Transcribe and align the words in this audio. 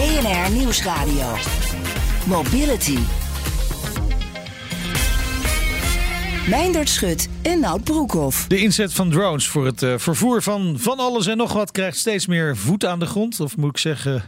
BNR 0.00 0.50
Nieuwsradio. 0.56 1.34
Mobility. 2.26 2.98
Meindert 6.48 6.88
Schut 6.88 7.28
en 7.42 7.60
Nout 7.60 7.84
Broekhoff. 7.84 8.46
De 8.46 8.58
inzet 8.58 8.92
van 8.92 9.10
drones 9.10 9.48
voor 9.48 9.66
het 9.66 9.82
uh, 9.82 9.94
vervoer 9.98 10.42
van 10.42 10.74
van 10.78 10.98
alles 10.98 11.26
en 11.26 11.36
nog 11.36 11.52
wat 11.52 11.70
krijgt 11.70 11.98
steeds 11.98 12.26
meer 12.26 12.56
voet 12.56 12.84
aan 12.86 12.98
de 12.98 13.06
grond. 13.06 13.40
Of 13.40 13.56
moet 13.56 13.70
ik 13.70 13.78
zeggen, 13.78 14.22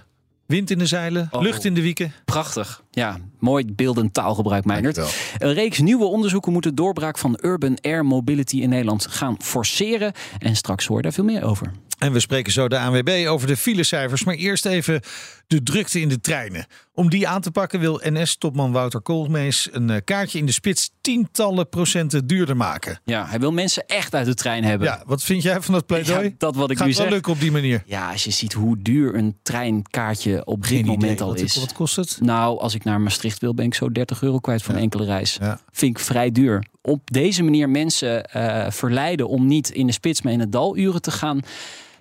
wind 0.47 0.71
in 0.71 0.79
de 0.79 0.87
zeilen, 0.87 1.29
Oh. 1.31 1.43
lucht 1.43 1.65
in 1.65 1.75
de 1.75 1.83
wieken. 1.83 2.13
Prachtig. 2.25 2.83
Ja, 2.91 3.19
mooi 3.39 3.65
beeldend 3.67 4.15
taalgebruik, 4.15 4.65
Meijnerd. 4.65 4.97
Een 5.39 5.53
reeks 5.53 5.79
nieuwe 5.79 6.05
onderzoeken 6.05 6.53
moet 6.53 6.63
de 6.63 6.75
doorbraak 6.75 7.19
van 7.19 7.39
urban 7.43 7.79
air 7.81 8.05
mobility 8.07 8.61
in 8.61 8.69
Nederland 8.69 9.07
gaan 9.07 9.37
forceren. 9.39 10.13
En 10.39 10.57
straks 10.57 10.87
hoor 10.87 10.97
je 10.97 11.03
daar 11.03 11.13
veel 11.13 11.25
meer 11.25 11.45
over. 11.45 11.73
En 12.03 12.13
we 12.13 12.21
spreken 12.21 12.53
zo 12.53 12.69
de 12.69 12.79
ANWB 12.79 13.25
over 13.29 13.47
de 13.47 13.57
filecijfers. 13.57 14.25
Maar 14.25 14.35
eerst 14.35 14.67
even 14.67 15.01
de 15.47 15.63
drukte 15.63 16.01
in 16.01 16.09
de 16.09 16.21
treinen. 16.21 16.67
Om 16.95 17.11
die 17.11 17.29
aan 17.29 17.41
te 17.41 17.51
pakken 17.51 17.81
wil 17.81 18.01
NS-topman 18.05 18.73
Wouter 18.73 19.01
Koolmees 19.01 19.69
een 19.73 19.91
eh, 19.91 20.01
kaartje 20.05 20.39
in 20.39 20.47
de 20.47 20.53
spits 20.53 20.91
tientallen 21.01 21.69
procenten 21.69 22.27
duurder 22.27 22.57
maken. 22.57 23.01
Ja, 23.05 23.27
hij 23.27 23.41
wil 23.41 23.53
mensen 23.53 23.87
echt 23.87 24.15
uit 24.15 24.27
de 24.27 24.35
trein 24.35 24.65
hebben. 24.65 24.87
Ja, 24.89 25.03
wat 25.07 25.23
vind 25.23 25.43
jij 25.43 25.61
van 25.61 25.75
dat 25.75 25.87
pleidooi? 25.87 26.25
Ja, 26.25 26.31
dat 26.39 26.57
wat 26.57 26.71
ik 26.71 26.77
Gaat 26.77 26.87
nu 26.87 26.93
wel 26.93 27.03
zeg. 27.03 27.13
lukken 27.13 27.33
op 27.33 27.41
die 27.41 27.53
manier? 27.53 27.83
Ja, 27.87 28.11
als 28.11 28.25
je 28.25 28.31
ziet 28.31 28.53
hoe 28.53 28.83
duur 28.83 29.15
een 29.15 29.37
treinkaartje 29.43 30.45
op 30.45 30.67
dit 30.69 30.87
moment 30.87 31.03
idee. 31.03 31.21
al 31.23 31.29
Wat, 31.29 31.41
is. 31.41 31.57
wat 31.57 31.73
kost 31.73 31.97
het? 31.97 32.19
Nou, 32.21 32.59
als 32.61 32.75
ik 32.75 32.85
naar 32.85 33.01
Maastricht 33.01 33.41
wil, 33.41 33.55
ben 33.55 33.65
ik 33.67 33.75
zo 33.75 33.93
30 33.93 34.23
euro 34.23 34.39
kwijt 34.39 34.63
voor 34.63 34.75
een 34.75 34.81
enkele 34.81 35.05
reis. 35.05 35.37
Ja. 35.41 35.61
Vind 35.71 35.99
ik 35.99 36.05
vrij 36.05 36.31
duur. 36.33 36.67
Op 36.83 37.11
deze 37.11 37.43
manier 37.43 37.69
mensen 37.69 38.25
eh, 38.25 38.71
verleiden 38.71 39.29
om 39.29 39.47
niet 39.47 39.71
in 39.71 39.87
de 39.87 39.93
spits, 39.93 40.23
maar 40.23 40.33
in 40.33 40.41
het 40.41 40.53
daluren 40.53 41.03
te 41.03 41.11
gaan 41.11 41.41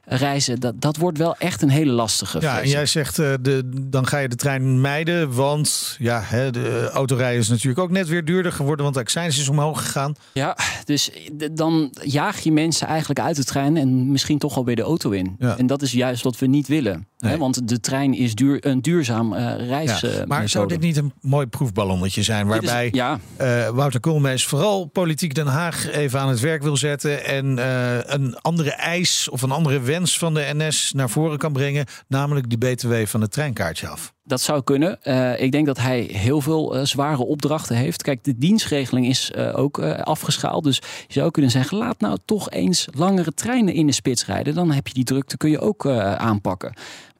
reizen. 0.05 0.59
Dat, 0.59 0.81
dat 0.81 0.97
wordt 0.97 1.17
wel 1.17 1.35
echt 1.37 1.61
een 1.61 1.69
hele 1.69 1.91
lastige. 1.91 2.39
Ja, 2.41 2.61
en 2.61 2.69
jij 2.69 2.85
zegt 2.85 3.19
eh, 3.19 3.33
de, 3.41 3.69
dan 3.87 4.07
ga 4.07 4.17
je 4.17 4.27
de 4.27 4.35
trein 4.35 4.81
mijden, 4.81 5.33
want 5.33 5.95
ja, 5.99 6.21
hè, 6.23 6.51
de 6.51 6.89
autorijden 6.93 7.39
is 7.39 7.49
natuurlijk 7.49 7.79
ook 7.79 7.91
net 7.91 8.07
weer 8.07 8.25
duurder 8.25 8.51
geworden, 8.51 8.83
want 8.83 8.95
de 8.95 9.01
accijns 9.01 9.39
is 9.39 9.47
omhoog 9.49 9.81
gegaan. 9.81 10.15
Ja, 10.33 10.57
dus 10.85 11.09
d- 11.37 11.57
dan 11.57 11.93
jaag 12.01 12.39
je 12.39 12.51
mensen 12.51 12.87
eigenlijk 12.87 13.19
uit 13.19 13.35
de 13.35 13.43
trein 13.43 13.77
en 13.77 14.11
misschien 14.11 14.37
toch 14.37 14.55
al 14.55 14.65
weer 14.65 14.75
de 14.75 14.81
auto 14.81 15.09
in. 15.09 15.35
Ja. 15.39 15.57
En 15.57 15.67
dat 15.67 15.81
is 15.81 15.91
juist 15.91 16.23
wat 16.23 16.39
we 16.39 16.45
niet 16.47 16.67
willen. 16.67 17.07
Nee. 17.17 17.31
Hè? 17.31 17.37
Want 17.37 17.67
de 17.67 17.79
trein 17.79 18.13
is 18.13 18.35
duur, 18.35 18.65
een 18.65 18.81
duurzaam 18.81 19.33
eh 19.33 19.67
reis. 19.67 19.99
Ja, 19.99 20.09
eh, 20.09 20.25
maar 20.25 20.49
zou 20.49 20.67
dit 20.67 20.79
niet 20.79 20.97
een 20.97 21.13
mooi 21.21 21.45
proefballonnetje 21.47 22.23
zijn 22.23 22.45
is- 22.45 22.51
waarbij 22.51 22.89
ja, 22.91 23.19
eh, 23.37 23.67
Wouter 23.69 23.99
Koolmees 23.99 24.45
vooral 24.45 24.85
politiek 24.85 25.33
Den 25.35 25.47
Haag 25.47 25.89
even 25.91 26.19
aan 26.19 26.29
het 26.29 26.39
werk 26.39 26.63
wil 26.63 26.77
zetten 26.77 27.25
en 27.25 27.59
eh, 27.59 27.97
een 28.15 28.35
andere 28.39 28.71
eis 28.71 29.29
of 29.29 29.41
een 29.41 29.51
andere 29.51 29.79
wens 29.91 30.17
van 30.17 30.33
de 30.33 30.51
NS 30.53 30.91
naar 30.95 31.09
voren 31.09 31.37
kan 31.37 31.53
brengen, 31.53 31.85
namelijk 32.07 32.49
die 32.49 32.57
BTW 32.57 32.93
van 33.05 33.21
het 33.21 33.31
treinkaartje 33.31 33.87
af? 33.87 34.13
Dat 34.23 34.41
zou 34.41 34.63
kunnen. 34.63 35.03
Eh, 35.03 35.41
ik 35.41 35.51
denk 35.51 35.65
dat 35.65 35.77
hij 35.77 35.99
heel 36.01 36.41
veel 36.41 36.75
eh, 36.75 36.85
zware 36.85 37.25
opdrachten 37.25 37.75
heeft. 37.75 38.03
Kijk, 38.03 38.23
de 38.23 38.37
dienstregeling 38.37 39.07
is 39.07 39.31
eh, 39.31 39.57
ook 39.57 39.79
afgeschaald. 39.79 40.63
Dus 40.63 40.81
je 41.07 41.13
zou 41.13 41.31
kunnen 41.31 41.51
zeggen, 41.51 41.77
laat 41.77 41.99
nou 41.99 42.17
toch 42.25 42.49
eens 42.49 42.87
langere 42.91 43.33
treinen 43.33 43.73
in 43.73 43.85
de 43.85 43.91
spits 43.91 44.25
rijden. 44.25 44.53
Dan 44.53 44.71
heb 44.71 44.87
je 44.87 44.93
die 44.93 45.03
drukte, 45.03 45.37
kun 45.37 45.49
je 45.49 45.59
ook 45.59 45.87
aanpakken. 45.87 46.73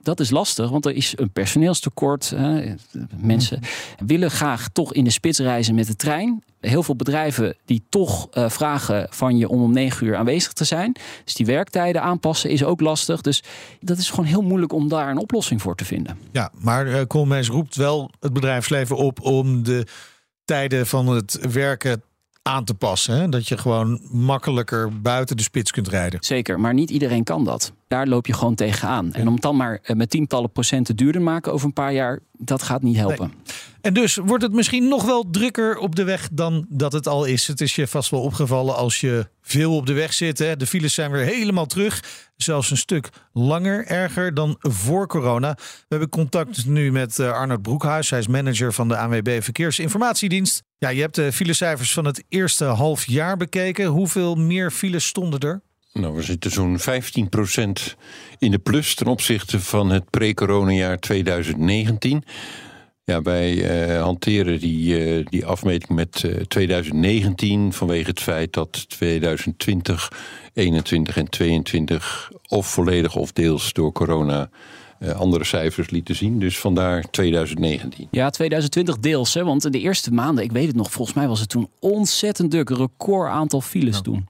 Dat 0.04 0.20
is 0.20 0.30
lastig, 0.30 0.70
want 0.70 0.86
er 0.86 0.96
is 0.96 1.14
een 1.16 1.32
personeelstekort. 1.32 2.34
mensen 3.18 3.60
willen 4.06 4.32
graag 4.32 4.70
toch 4.70 4.94
in 4.94 5.04
de 5.04 5.10
spits 5.10 5.40
reizen 5.40 5.76
met 5.76 5.88
de 5.88 5.96
trein. 5.96 6.44
Heel 6.60 6.84
veel 6.84 6.96
bedrijven 6.96 7.56
die 7.66 7.84
toch 7.90 8.28
eh, 8.30 8.50
vragen 8.50 9.08
van 9.10 9.38
je 9.38 9.50
om 9.50 9.62
om 9.62 9.74
negen 9.74 10.08
uur 10.08 10.16
aanwezig 10.16 10.54
te 10.54 10.64
zijn. 10.64 10.96
Dus 11.24 11.34
die 11.34 11.46
werktijden 11.46 12.02
aanpassen 12.02 12.50
is 12.50 12.64
ook 12.64 12.82
lastig. 12.82 13.22
Dus 13.22 13.44
dat 13.80 13.98
is 13.98 14.10
gewoon 14.10 14.26
heel 14.26 14.42
moeilijk 14.42 14.74
om 14.74 14.90
daar 14.90 15.10
een 15.10 15.18
oplossing 15.18 15.62
voor 15.62 15.76
te 15.76 15.86
vinden. 15.86 16.18
Ja, 16.32 16.52
maar 16.54 16.88
eh 16.88 17.02
Koolmees 17.08 17.48
roept 17.48 17.76
wel 17.76 18.12
het 18.20 18.34
bedrijfsleven 18.34 18.96
op 18.98 19.22
om 19.22 19.64
de 19.64 19.86
tijden 20.46 20.88
van 20.88 21.08
het 21.08 21.40
werken 21.52 22.04
aan 22.42 22.64
te 22.64 22.74
passen. 22.74 23.16
Hè? 23.16 23.30
Dat 23.30 23.48
je 23.48 23.58
gewoon 23.58 24.00
makkelijker 24.12 25.02
buiten 25.02 25.38
de 25.38 25.44
spits 25.44 25.72
kunt 25.72 25.88
rijden. 25.88 26.24
Zeker, 26.24 26.60
maar 26.60 26.74
niet 26.74 26.90
iedereen 26.90 27.24
kan 27.24 27.44
dat. 27.44 27.74
Daar 27.88 28.08
loop 28.08 28.28
je 28.28 28.34
gewoon 28.34 28.56
tegenaan. 28.56 29.14
En 29.14 29.28
om 29.28 29.34
het 29.34 29.42
dan 29.42 29.56
maar 29.56 29.80
eh, 29.84 29.96
met 29.96 30.10
tientallen 30.10 30.52
procenten 30.52 30.96
duurder 30.96 31.22
te 31.22 31.28
maken 31.28 31.54
over 31.54 31.66
een 31.66 31.74
paar 31.74 31.94
jaar, 31.94 32.20
dat 32.38 32.64
gaat 32.64 32.82
niet 32.82 32.96
helpen. 32.96 33.34
En 33.82 33.94
dus 33.94 34.16
wordt 34.16 34.44
het 34.44 34.54
misschien 34.54 34.88
nog 34.88 35.04
wel 35.04 35.30
drukker 35.32 35.78
op 35.78 35.96
de 35.96 36.04
weg 36.04 36.30
dan 36.32 36.66
dat 36.70 36.94
het 36.94 37.08
al 37.08 37.26
is. 37.26 37.48
Het 37.48 37.62
is 37.62 37.76
je 37.76 37.88
vast 37.88 38.10
wel 38.10 38.22
opgevallen 38.22 38.76
als 38.76 39.00
je 39.00 39.28
veel 39.42 39.76
op 39.76 39.86
de 39.86 39.94
weg 39.94 40.14
zit. 40.14 40.40
Hè? 40.40 40.58
De 40.58 40.68
files 40.68 40.94
zijn 40.94 41.12
weer 41.12 41.26
helemaal 41.26 41.66
terug. 41.66 42.04
Zelfs 42.38 42.72
een 42.72 42.78
stuk 42.78 43.10
langer, 43.34 43.86
erger 43.86 44.34
dan 44.34 44.56
voor 44.60 45.08
corona. 45.08 45.54
We 45.58 45.86
hebben 45.88 46.10
contact 46.10 46.66
nu 46.66 46.92
met 46.92 47.20
eh, 47.20 47.32
Arnold 47.32 47.62
Broekhuis. 47.62 48.10
Hij 48.10 48.20
is 48.20 48.28
manager 48.28 48.74
van 48.74 48.88
de 48.88 48.98
ANWB 48.98 49.42
Verkeersinformatiedienst. 49.42 50.64
Ja, 50.82 50.90
je 50.90 51.02
hebt 51.02 51.16
de 51.16 51.32
filecijfers 51.32 51.94
van 51.94 52.06
het 52.06 52.24
eerste 52.30 52.66
half 52.66 53.06
jaar 53.06 53.38
bekeken. 53.38 53.86
Hoeveel 53.86 54.36
meer 54.36 54.72
files 54.72 55.06
stonden 55.06 55.40
er? 55.40 55.62
Nou, 55.94 56.16
we 56.16 56.22
zitten 56.22 56.52
zo'n 56.52 56.80
15% 56.80 57.96
in 58.38 58.52
de 58.52 58.60
plus 58.60 58.96
ten 58.96 59.08
opzichte 59.08 59.60
van 59.60 59.90
het 59.90 60.10
pre-corona-jaar 60.10 61.00
2019. 61.00 62.24
Ja, 63.04 63.22
wij 63.22 63.64
eh, 63.64 64.02
hanteren 64.02 64.60
die, 64.60 65.00
eh, 65.00 65.26
die 65.26 65.46
afmeting 65.46 65.90
met 65.90 66.24
eh, 66.24 66.36
2019 66.36 67.74
vanwege 67.74 68.10
het 68.10 68.22
feit 68.22 68.54
dat 68.54 68.90
2020, 68.90 70.12
21 70.54 71.18
en 71.18 71.30
22 71.30 72.32
of 72.48 72.68
volledig 72.68 73.16
of 73.16 73.32
deels 73.32 73.74
door 73.74 73.92
corona 73.92 74.42
eh, 74.42 74.48
andere 75.16 75.44
cijfers 75.44 75.90
lieten 75.90 76.16
zien. 76.16 76.40
Dus 76.40 76.60
vandaar 76.60 77.10
2019. 77.12 78.08
Ja, 78.12 78.30
2020 78.30 79.00
deels, 79.00 79.34
hè, 79.34 79.44
want 79.44 79.72
de 79.72 79.80
eerste 79.80 80.12
maanden, 80.12 80.44
ik 80.44 80.52
weet 80.52 80.68
het 80.68 80.76
nog, 80.76 80.92
volgens 80.92 81.18
mij 81.18 81.28
was 81.28 81.40
het 81.40 81.50
toen 81.50 81.70
ontzettend 81.80 82.52
druk. 82.52 82.70
Een 82.70 82.78
record 82.78 83.30
aantal 83.30 83.62
files 83.62 84.02
toen. 84.02 84.28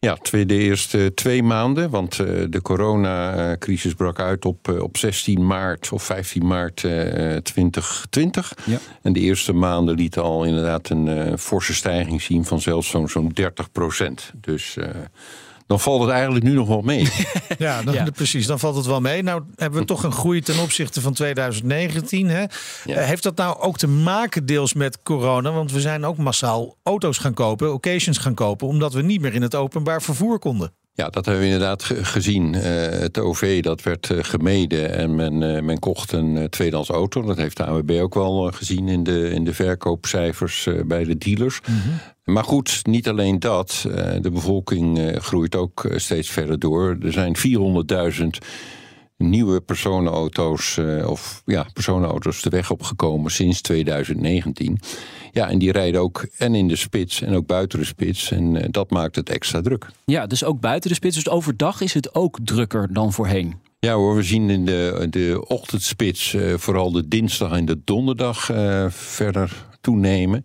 Ja, 0.00 0.14
twee, 0.14 0.46
de 0.46 0.54
eerste 0.54 1.12
twee 1.14 1.42
maanden, 1.42 1.90
want 1.90 2.18
eh, 2.18 2.26
de 2.50 2.62
coronacrisis 2.62 3.94
brak 3.94 4.20
uit 4.20 4.44
op, 4.44 4.68
eh, 4.68 4.82
op 4.82 4.96
16 4.96 5.46
maart 5.46 5.92
of 5.92 6.02
15 6.02 6.46
maart 6.46 6.84
eh, 6.84 7.36
2020. 7.36 8.54
Ja. 8.64 8.78
En 9.02 9.12
de 9.12 9.20
eerste 9.20 9.52
maanden 9.52 9.94
lieten 9.94 10.22
al 10.22 10.44
inderdaad 10.44 10.88
een 10.88 11.08
eh, 11.08 11.36
forse 11.36 11.74
stijging 11.74 12.22
zien 12.22 12.44
van 12.44 12.60
zelfs 12.60 12.88
zo'n 12.88 13.08
zo'n 13.08 13.28
30 13.28 13.72
procent. 13.72 14.32
Dus 14.40 14.76
eh, 14.76 14.88
dan 15.66 15.80
valt 15.80 16.00
het 16.00 16.10
eigenlijk 16.10 16.44
nu 16.44 16.52
nog 16.52 16.68
wel 16.68 16.80
mee. 16.82 17.08
Ja, 17.58 17.82
dan, 17.82 17.94
Ja. 17.94 18.06
precies. 18.14 18.46
Dan 18.46 18.58
valt 18.58 18.76
het 18.76 18.86
wel 18.86 19.00
mee. 19.00 19.22
Nou 19.22 19.42
hebben 19.56 19.80
we 19.80 19.86
toch 19.86 20.02
een 20.02 20.12
groei 20.12 20.40
ten 20.40 20.58
opzichte 20.62 21.00
van 21.00 21.12
2019. 21.12 22.28
Hè? 22.28 22.40
Ja. 22.40 22.48
Eh, 22.84 23.04
heeft 23.06 23.22
dat 23.22 23.36
nou 23.36 23.60
ook 23.60 23.78
te 23.78 23.86
maken 23.88 24.46
deels 24.46 24.72
met 24.74 25.02
corona? 25.02 25.52
Want 25.52 25.72
we 25.72 25.80
zijn 25.80 26.04
ook 26.04 26.16
massaal 26.16 26.76
auto's 26.82 27.18
gaan 27.18 27.34
kopen, 27.34 27.72
occasions 27.72 28.18
gaan 28.18 28.34
kopen, 28.34 28.66
omdat 28.66 28.92
we 28.92 29.02
niet 29.02 29.20
meer 29.20 29.34
in 29.34 29.42
het 29.42 29.54
openbaar 29.54 30.02
vervoer 30.02 30.38
konden. 30.38 30.72
Ja, 30.94 31.08
dat 31.08 31.24
hebben 31.24 31.42
we 31.42 31.48
inderdaad 31.50 31.82
ge- 31.84 32.04
gezien. 32.04 32.54
Eh, 32.54 32.72
het 33.00 33.18
OV 33.18 33.62
dat 33.62 33.82
werd 33.82 34.10
eh, 34.10 34.18
gemeden 34.20 34.92
en 34.94 35.14
men, 35.14 35.56
eh, 35.56 35.62
men 35.62 35.78
kocht 35.78 36.12
een 36.12 36.36
eh, 36.36 36.44
tweedehands 36.44 36.90
auto. 36.90 37.22
Dat 37.22 37.36
heeft 37.36 37.56
de 37.56 37.64
AWB 37.66 37.98
ook 38.02 38.14
wel 38.14 38.50
gezien 38.54 38.88
in 38.88 39.02
de, 39.02 39.30
in 39.30 39.44
de 39.44 39.54
verkoopcijfers 39.54 40.66
eh, 40.66 40.74
bij 40.84 41.04
de 41.04 41.18
dealers. 41.18 41.60
Maar 42.26 42.44
goed, 42.44 42.80
niet 42.82 43.08
alleen 43.08 43.38
dat. 43.38 43.86
Eh, 43.88 44.12
de 44.20 44.30
bevolking 44.30 44.98
eh, 44.98 45.20
groeit 45.20 45.54
ook 45.54 45.84
eh, 45.84 45.98
steeds 45.98 46.30
verder 46.30 46.58
door. 46.58 46.96
Er 47.02 47.12
zijn 47.12 47.36
400.000 47.36 48.26
nieuwe 49.16 49.60
personenauto's 49.60 50.78
of 51.06 51.42
ja, 51.44 51.66
personenauto's 51.72 52.42
de 52.42 52.50
weg 52.50 52.70
opgekomen 52.70 53.30
sinds 53.30 53.60
2019. 53.60 54.78
Ja, 55.32 55.48
en 55.48 55.58
die 55.58 55.72
rijden 55.72 56.00
ook 56.00 56.26
en 56.38 56.54
in 56.54 56.68
de 56.68 56.76
spits 56.76 57.22
en 57.22 57.34
ook 57.34 57.46
buiten 57.46 57.78
de 57.78 57.84
spits. 57.84 58.30
En 58.30 58.68
dat 58.70 58.90
maakt 58.90 59.16
het 59.16 59.30
extra 59.30 59.60
druk. 59.60 59.86
Ja, 60.04 60.26
dus 60.26 60.44
ook 60.44 60.60
buiten 60.60 60.90
de 60.90 60.96
spits. 60.96 61.14
Dus 61.14 61.28
overdag 61.28 61.80
is 61.80 61.94
het 61.94 62.14
ook 62.14 62.38
drukker 62.44 62.92
dan 62.92 63.12
voorheen. 63.12 63.54
Ja 63.78 63.94
hoor, 63.94 64.16
we 64.16 64.22
zien 64.22 64.50
in 64.50 64.64
de, 64.64 65.06
de 65.10 65.44
ochtendspits 65.48 66.36
vooral 66.56 66.92
de 66.92 67.08
dinsdag 67.08 67.52
en 67.52 67.64
de 67.64 67.80
donderdag 67.84 68.50
verder 68.88 69.66
toenemen. 69.80 70.44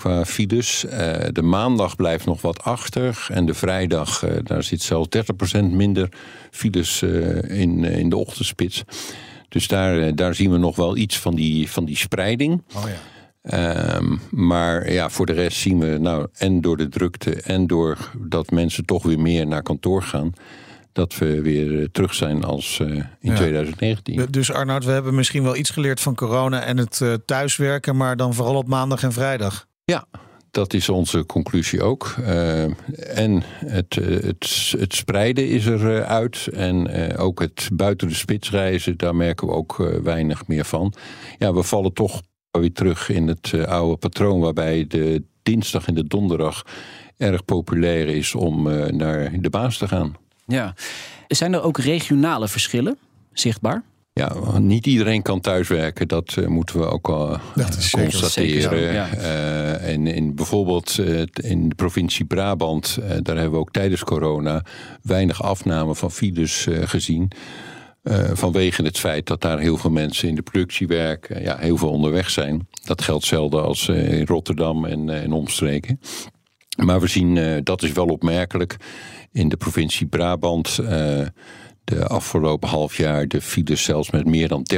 Qua 0.00 0.24
files. 0.24 0.84
Eh, 0.84 1.28
de 1.32 1.42
maandag 1.42 1.96
blijft 1.96 2.26
nog 2.26 2.42
wat 2.42 2.62
achter. 2.62 3.26
En 3.28 3.46
de 3.46 3.54
vrijdag, 3.54 4.22
eh, 4.22 4.32
daar 4.42 4.62
zit 4.62 4.82
zelfs 4.82 5.08
30% 5.08 5.72
minder 5.72 6.08
files 6.50 7.02
eh, 7.02 7.60
in, 7.60 7.84
in 7.84 8.08
de 8.08 8.16
ochtendspits. 8.16 8.82
Dus 9.48 9.68
daar, 9.68 10.14
daar 10.14 10.34
zien 10.34 10.50
we 10.50 10.58
nog 10.58 10.76
wel 10.76 10.96
iets 10.96 11.18
van 11.18 11.34
die, 11.34 11.70
van 11.70 11.84
die 11.84 11.96
spreiding. 11.96 12.62
Oh 12.76 12.84
ja. 12.84 12.98
Ehm, 13.42 14.16
maar 14.30 14.92
ja, 14.92 15.08
voor 15.10 15.26
de 15.26 15.32
rest 15.32 15.58
zien 15.58 15.78
we, 15.78 15.98
nou, 15.98 16.26
en 16.34 16.60
door 16.60 16.76
de 16.76 16.88
drukte 16.88 17.42
en 17.42 17.66
door 17.66 18.10
dat 18.18 18.50
mensen 18.50 18.84
toch 18.84 19.02
weer 19.02 19.20
meer 19.20 19.46
naar 19.46 19.62
kantoor 19.62 20.02
gaan, 20.02 20.32
dat 20.92 21.18
we 21.18 21.40
weer 21.42 21.90
terug 21.90 22.14
zijn 22.14 22.44
als 22.44 22.78
in 22.80 23.06
Ja. 23.20 23.34
2019. 23.34 24.26
Dus 24.30 24.52
Arnoud, 24.52 24.84
we 24.84 24.90
hebben 24.90 25.14
misschien 25.14 25.42
wel 25.42 25.56
iets 25.56 25.70
geleerd 25.70 26.00
van 26.00 26.14
corona 26.14 26.62
en 26.62 26.78
het 26.78 27.02
thuiswerken, 27.26 27.96
maar 27.96 28.16
dan 28.16 28.34
vooral 28.34 28.56
op 28.56 28.68
maandag 28.68 29.02
en 29.02 29.12
vrijdag. 29.12 29.68
Ja, 29.90 30.06
dat 30.50 30.72
is 30.72 30.88
onze 30.88 31.26
conclusie 31.26 31.82
ook. 31.82 32.14
Eh, 32.24 32.62
en 33.18 33.42
het, 33.66 33.96
eh, 33.96 34.06
het, 34.06 34.74
het 34.78 34.94
spreiden 34.94 35.48
is 35.48 35.66
er 35.66 36.02
eh. 36.02 36.48
En 36.52 37.16
ook 37.16 37.40
het 37.40 37.68
buiten 37.72 38.08
de 38.08 38.14
spits 38.14 38.50
reizen, 38.50 38.96
daar 38.96 39.16
merken 39.16 39.46
we 39.46 39.52
ook 39.52 39.76
weinig 40.02 40.46
meer 40.46 40.64
van. 40.64 40.92
Ja, 41.38 41.52
we 41.52 41.62
vallen 41.62 41.92
toch 41.92 42.22
weer 42.50 42.72
terug 42.72 43.08
in 43.08 43.28
het 43.28 43.66
oude 43.66 43.96
patroon... 43.96 44.40
waarbij 44.40 44.84
de 44.88 45.22
dinsdag 45.42 45.86
en 45.86 45.94
de 45.94 46.06
donderdag 46.06 46.62
erg 47.16 47.44
populair 47.44 48.08
is 48.08 48.34
om 48.34 48.62
naar 48.96 49.40
de 49.40 49.50
baas 49.50 49.78
te 49.78 49.88
gaan. 49.88 50.16
Ja. 50.46 50.74
Zijn 51.28 51.52
er 51.52 51.62
ook 51.62 51.78
regionale 51.78 52.48
verschillen 52.48 52.98
zichtbaar? 53.32 53.82
Ja, 54.12 54.58
niet 54.58 54.86
iedereen 54.86 55.22
kan 55.22 55.40
thuiswerken. 55.40 56.08
Dat 56.08 56.36
eh, 56.38 56.46
moeten 56.46 56.78
we 56.78 56.86
ook 56.86 57.08
al 57.08 57.38
Dat 57.54 57.76
is 57.76 57.90
zeker- 57.90 58.08
constateren. 58.10 58.62
zeker 58.62 58.78
zo, 58.78 58.84
ja. 58.92 59.08
Eh, 59.08 59.92
en 59.92 60.06
in, 60.06 60.34
bijvoorbeeld 60.34 60.98
eh, 60.98 61.20
in 61.50 61.68
de 61.68 61.74
provincie 61.74 62.24
Brabant, 62.24 62.98
eh, 63.02 63.08
daar 63.22 63.34
hebben 63.36 63.50
we 63.52 63.58
ook 63.58 63.72
tijdens 63.72 64.04
corona 64.04 64.64
weinig 65.02 65.42
afname 65.42 65.94
van 65.94 66.10
files 66.10 66.66
eh, 66.66 66.88
gezien. 66.88 67.30
Eh, 68.02 68.30
vanwege 68.32 68.82
het 68.82 68.98
feit 68.98 69.26
dat 69.26 69.40
daar 69.40 69.58
heel 69.58 69.76
veel 69.76 69.90
mensen 69.90 70.28
in 70.28 70.34
de 70.34 70.42
productie 70.42 70.86
werken, 70.86 71.42
ja, 71.42 71.56
heel 71.58 71.76
veel 71.76 71.90
onderweg 71.90 72.30
zijn. 72.30 72.68
Dat 72.84 73.02
geldt 73.02 73.24
zelden 73.24 73.62
als 73.64 73.88
eh, 73.88 74.18
in 74.18 74.26
Rotterdam 74.26 74.84
en, 74.84 75.08
eh, 75.08 75.22
en 75.22 75.32
omstreken. 75.32 76.00
Maar 76.84 77.00
we 77.00 77.06
zien, 77.06 77.36
eh, 77.36 77.56
dat 77.62 77.82
is 77.82 77.92
wel 77.92 78.06
opmerkelijk, 78.06 78.76
in 79.32 79.48
de 79.48 79.56
provincie 79.56 80.06
Brabant. 80.06 80.78
De 81.90 82.06
afgelopen 82.06 82.68
half 82.68 82.96
jaar 82.96 83.28
de 83.28 83.40
files 83.40 83.82
zelfs 83.82 84.10
met 84.10 84.26
meer 84.26 84.48
dan 84.48 84.66
30% 84.74 84.76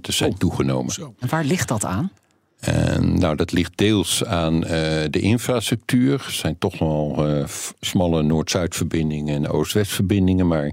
zijn 0.00 0.38
toegenomen. 0.38 0.94
En 1.18 1.28
waar 1.28 1.44
ligt 1.44 1.68
dat 1.68 1.84
aan? 1.84 2.12
En 2.60 3.18
nou, 3.18 3.36
dat 3.36 3.52
ligt 3.52 3.72
deels 3.74 4.24
aan 4.24 4.64
eh, 4.64 4.70
de 5.10 5.20
infrastructuur. 5.20 6.12
Er 6.12 6.32
zijn 6.32 6.58
toch 6.58 6.78
wel 6.78 7.26
eh, 7.26 7.44
smalle 7.80 8.22
Noord-Zuid-verbindingen 8.22 9.34
en 9.34 9.48
Oost-West-verbindingen. 9.48 10.46
Maar 10.46 10.72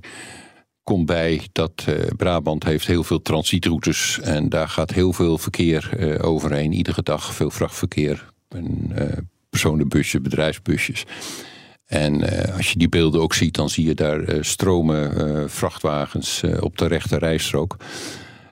komt 0.88 1.06
bij 1.06 1.42
dat 1.52 1.84
eh, 1.86 1.94
Brabant 2.18 2.64
heeft 2.64 2.88
heel 2.88 3.04
veel 3.04 3.22
transietroutes. 3.22 4.20
En 4.20 4.50
daar 4.50 4.70
gaat 4.70 4.92
heel 4.92 5.14
veel 5.14 5.38
verkeer 5.38 5.90
eh, 5.98 6.28
overheen. 6.28 6.74
Iedere 6.74 7.04
dag 7.04 7.34
veel 7.34 7.50
vrachtverkeer. 7.50 8.30
En, 8.50 8.92
eh, 8.96 9.18
personenbusjes, 9.50 10.22
bedrijfsbusjes. 10.22 11.06
En 11.88 12.22
eh, 12.22 12.56
als 12.56 12.72
je 12.72 12.78
die 12.78 12.90
beelden 12.90 13.22
ook 13.22 13.34
ziet, 13.34 13.56
dan 13.56 13.70
zie 13.70 13.86
je 13.86 13.94
daar 13.94 14.24
eh, 14.24 14.38
stromen 14.42 15.18
eh, 15.18 15.44
vrachtwagens 15.48 16.44
op 16.60 16.78
de 16.78 16.88
rechte 16.88 17.18
rijstrook. 17.18 17.78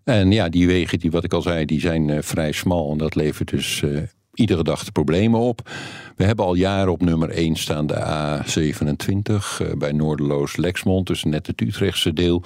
En 0.03 0.31
ja, 0.31 0.49
die 0.49 0.67
wegen, 0.67 0.99
die, 0.99 1.11
wat 1.11 1.23
ik 1.23 1.33
al 1.33 1.41
zei, 1.41 1.65
die 1.65 1.79
zijn 1.79 2.23
vrij 2.23 2.51
smal. 2.51 2.91
En 2.91 2.97
dat 2.97 3.15
levert 3.15 3.49
dus 3.49 3.83
iedere 4.35 4.63
dag 4.63 4.83
de 4.83 4.91
problemen 4.91 5.39
op. 5.39 5.69
We 6.15 6.23
hebben 6.23 6.45
al 6.45 6.53
jaren 6.53 6.91
op 6.91 7.01
nummer 7.01 7.29
1 7.29 7.55
staan 7.55 7.87
de 7.87 7.95
A27 7.95 9.33
eh, 9.33 9.73
bij 9.77 9.91
Noorderloos 9.91 10.55
Lexmond. 10.55 11.07
Dus 11.07 11.23
net 11.23 11.47
het 11.47 11.61
Utrechtse 11.61 12.13
deel. 12.13 12.43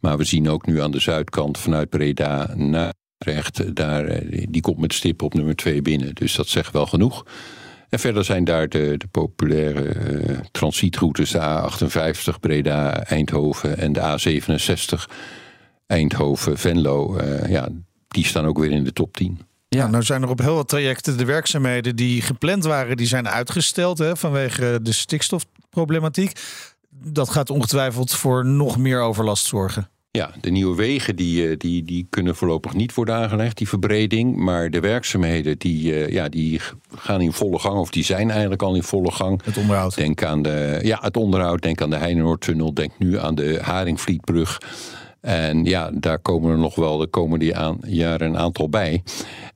Maar 0.00 0.18
we 0.18 0.24
zien 0.24 0.48
ook 0.48 0.66
nu 0.66 0.80
aan 0.80 0.90
de 0.90 1.00
zuidkant 1.00 1.58
vanuit 1.58 1.88
Breda 1.88 2.54
naar 2.54 2.92
Utrecht. 3.18 3.76
Daar, 3.76 4.22
die 4.48 4.60
komt 4.60 4.78
met 4.78 4.94
stip 4.94 5.22
op 5.22 5.34
nummer 5.34 5.56
2 5.56 5.82
binnen. 5.82 6.14
Dus 6.14 6.34
dat 6.34 6.48
zegt 6.48 6.72
wel 6.72 6.86
genoeg. 6.86 7.24
En 7.90 7.98
verder 7.98 8.24
zijn 8.24 8.44
daar 8.44 8.68
de, 8.68 8.94
de 8.96 9.06
populaire 9.06 9.88
eh, 9.88 10.38
transietroutes, 10.52 11.30
de 11.30 11.38
A58 11.38 12.40
Breda, 12.40 13.04
Eindhoven 13.04 13.78
en 13.78 13.92
de 13.92 14.00
A67 14.00 15.12
Eindhoven, 15.86 16.58
Venlo. 16.58 17.16
eh, 17.16 17.50
ja, 17.50 17.68
die 18.08 18.24
staan 18.24 18.46
ook 18.46 18.58
weer 18.58 18.70
in 18.70 18.84
de 18.84 18.92
top 18.92 19.16
10. 19.16 19.40
Ja, 19.68 19.86
nou 19.86 20.02
zijn 20.02 20.22
er 20.22 20.28
op 20.28 20.38
heel 20.38 20.54
wat 20.54 20.68
trajecten 20.68 21.18
de 21.18 21.24
werkzaamheden 21.24 21.96
die 21.96 22.22
gepland 22.22 22.64
waren, 22.64 22.96
die 22.96 23.06
zijn 23.06 23.28
uitgesteld 23.28 23.98
hè, 23.98 24.16
vanwege 24.16 24.78
de 24.82 24.92
stikstofproblematiek. 24.92 26.40
Dat 26.90 27.28
gaat 27.28 27.50
ongetwijfeld 27.50 28.14
voor 28.14 28.46
nog 28.46 28.78
meer 28.78 29.00
overlast 29.00 29.46
zorgen. 29.46 29.88
Ja, 30.12 30.30
de 30.40 30.50
nieuwe 30.50 30.76
wegen 30.76 31.16
die, 31.16 31.48
eh, 31.48 31.56
die, 31.56 31.84
die 31.84 32.06
kunnen 32.10 32.36
voorlopig 32.36 32.74
niet 32.74 32.94
worden 32.94 33.14
aangelegd, 33.14 33.58
die 33.58 33.68
verbreding. 33.68 34.36
Maar 34.36 34.70
de 34.70 34.80
werkzaamheden 34.80 35.58
die, 35.58 35.94
eh, 35.94 36.12
ja, 36.12 36.28
die 36.28 36.60
gaan 36.94 37.20
in 37.20 37.32
volle 37.32 37.58
gang, 37.58 37.78
of 37.78 37.90
die 37.90 38.04
zijn 38.04 38.30
eigenlijk 38.30 38.62
al 38.62 38.74
in 38.74 38.82
volle 38.82 39.10
gang. 39.10 39.44
Het 39.44 39.56
onderhoud. 39.56 39.94
Denk 39.94 40.22
aan 40.22 40.42
de, 40.42 40.78
ja, 40.82 40.98
het 41.00 41.16
onderhoud, 41.16 41.62
denk 41.62 41.80
aan 41.80 41.90
de 41.90 41.96
Heinenoordtunnel, 41.96 42.74
denk 42.74 42.92
nu 42.98 43.18
aan 43.18 43.34
de 43.34 43.58
Haringvlietbrug. 43.62 44.58
En 45.20 45.64
ja, 45.64 45.90
daar 45.94 46.18
komen 46.18 46.50
er 46.50 46.58
nog 46.58 46.74
wel 46.74 46.96
de 46.96 47.06
komende 47.06 47.54
aan, 47.54 47.78
jaren 47.86 48.28
een 48.28 48.38
aantal 48.38 48.68
bij. 48.68 49.02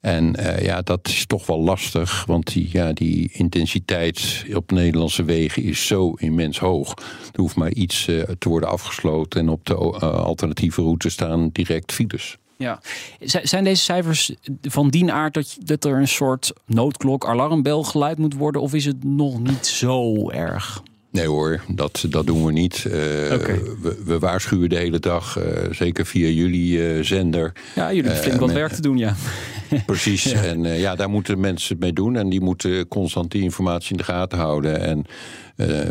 En 0.01 0.37
eh, 0.37 0.65
ja, 0.65 0.83
dat 0.83 1.09
is 1.09 1.27
toch 1.27 1.47
wel 1.47 1.61
lastig, 1.61 2.25
want 2.27 2.53
die, 2.53 2.69
ja, 2.73 2.93
die 2.93 3.31
intensiteit 3.33 4.45
op 4.55 4.71
Nederlandse 4.71 5.25
wegen 5.25 5.63
is 5.63 5.87
zo 5.87 6.13
immens 6.13 6.59
hoog. 6.59 6.95
Er 7.33 7.41
hoeft 7.41 7.57
maar 7.57 7.73
iets 7.73 8.09
eh, 8.09 8.23
te 8.39 8.49
worden 8.49 8.69
afgesloten 8.69 9.41
en 9.41 9.49
op 9.49 9.67
de 9.67 9.75
eh, 9.75 10.01
alternatieve 10.01 10.83
route 10.83 11.09
staan 11.09 11.51
direct 11.53 11.93
files. 11.93 12.37
Ja. 12.57 12.81
Zijn 13.21 13.65
deze 13.65 13.83
cijfers 13.83 14.35
van 14.63 14.89
die 14.89 15.13
aard 15.13 15.35
dat, 15.35 15.57
dat 15.59 15.85
er 15.85 15.97
een 15.97 16.09
soort 16.09 16.53
noodklok, 16.67 17.27
alarmbel 17.27 17.83
geluid 17.83 18.19
moet 18.19 18.35
worden? 18.35 18.61
Of 18.61 18.75
is 18.75 18.85
het 18.85 19.05
nog 19.05 19.41
niet 19.41 19.67
zo 19.67 20.31
erg? 20.31 20.83
Nee 21.15 21.27
hoor, 21.27 21.61
dat, 21.69 22.05
dat 22.09 22.27
doen 22.27 22.45
we 22.45 22.53
niet. 22.53 22.85
Eh, 22.85 22.93
we, 22.93 24.01
we 24.05 24.19
waarschuwen 24.19 24.69
de 24.69 24.77
hele 24.77 24.99
dag, 24.99 25.39
eh, 25.39 25.71
zeker 25.71 26.07
via 26.07 26.29
jullie 26.29 26.89
eh, 26.89 27.03
zender. 27.03 27.53
Ja, 27.75 27.87
jullie 27.89 28.03
hebben 28.03 28.23
flink 28.23 28.41
wat 28.41 28.53
werk 28.53 28.73
te 28.73 28.81
doen, 28.81 28.99
ja. 28.99 29.15
Precies. 29.87 30.33
En 30.53 30.63
ja, 30.63 30.95
daar 30.95 31.11
moeten 31.11 31.41
mensen 31.41 31.77
mee 31.79 31.93
doen. 31.93 32.17
En 32.17 32.29
die 32.29 32.41
moeten 32.41 32.89
constant 32.89 33.31
die 33.31 33.43
informatie 33.43 33.91
in 33.91 33.97
de 33.97 34.05
gaten 34.05 34.39
houden. 34.39 34.81
En 34.81 35.05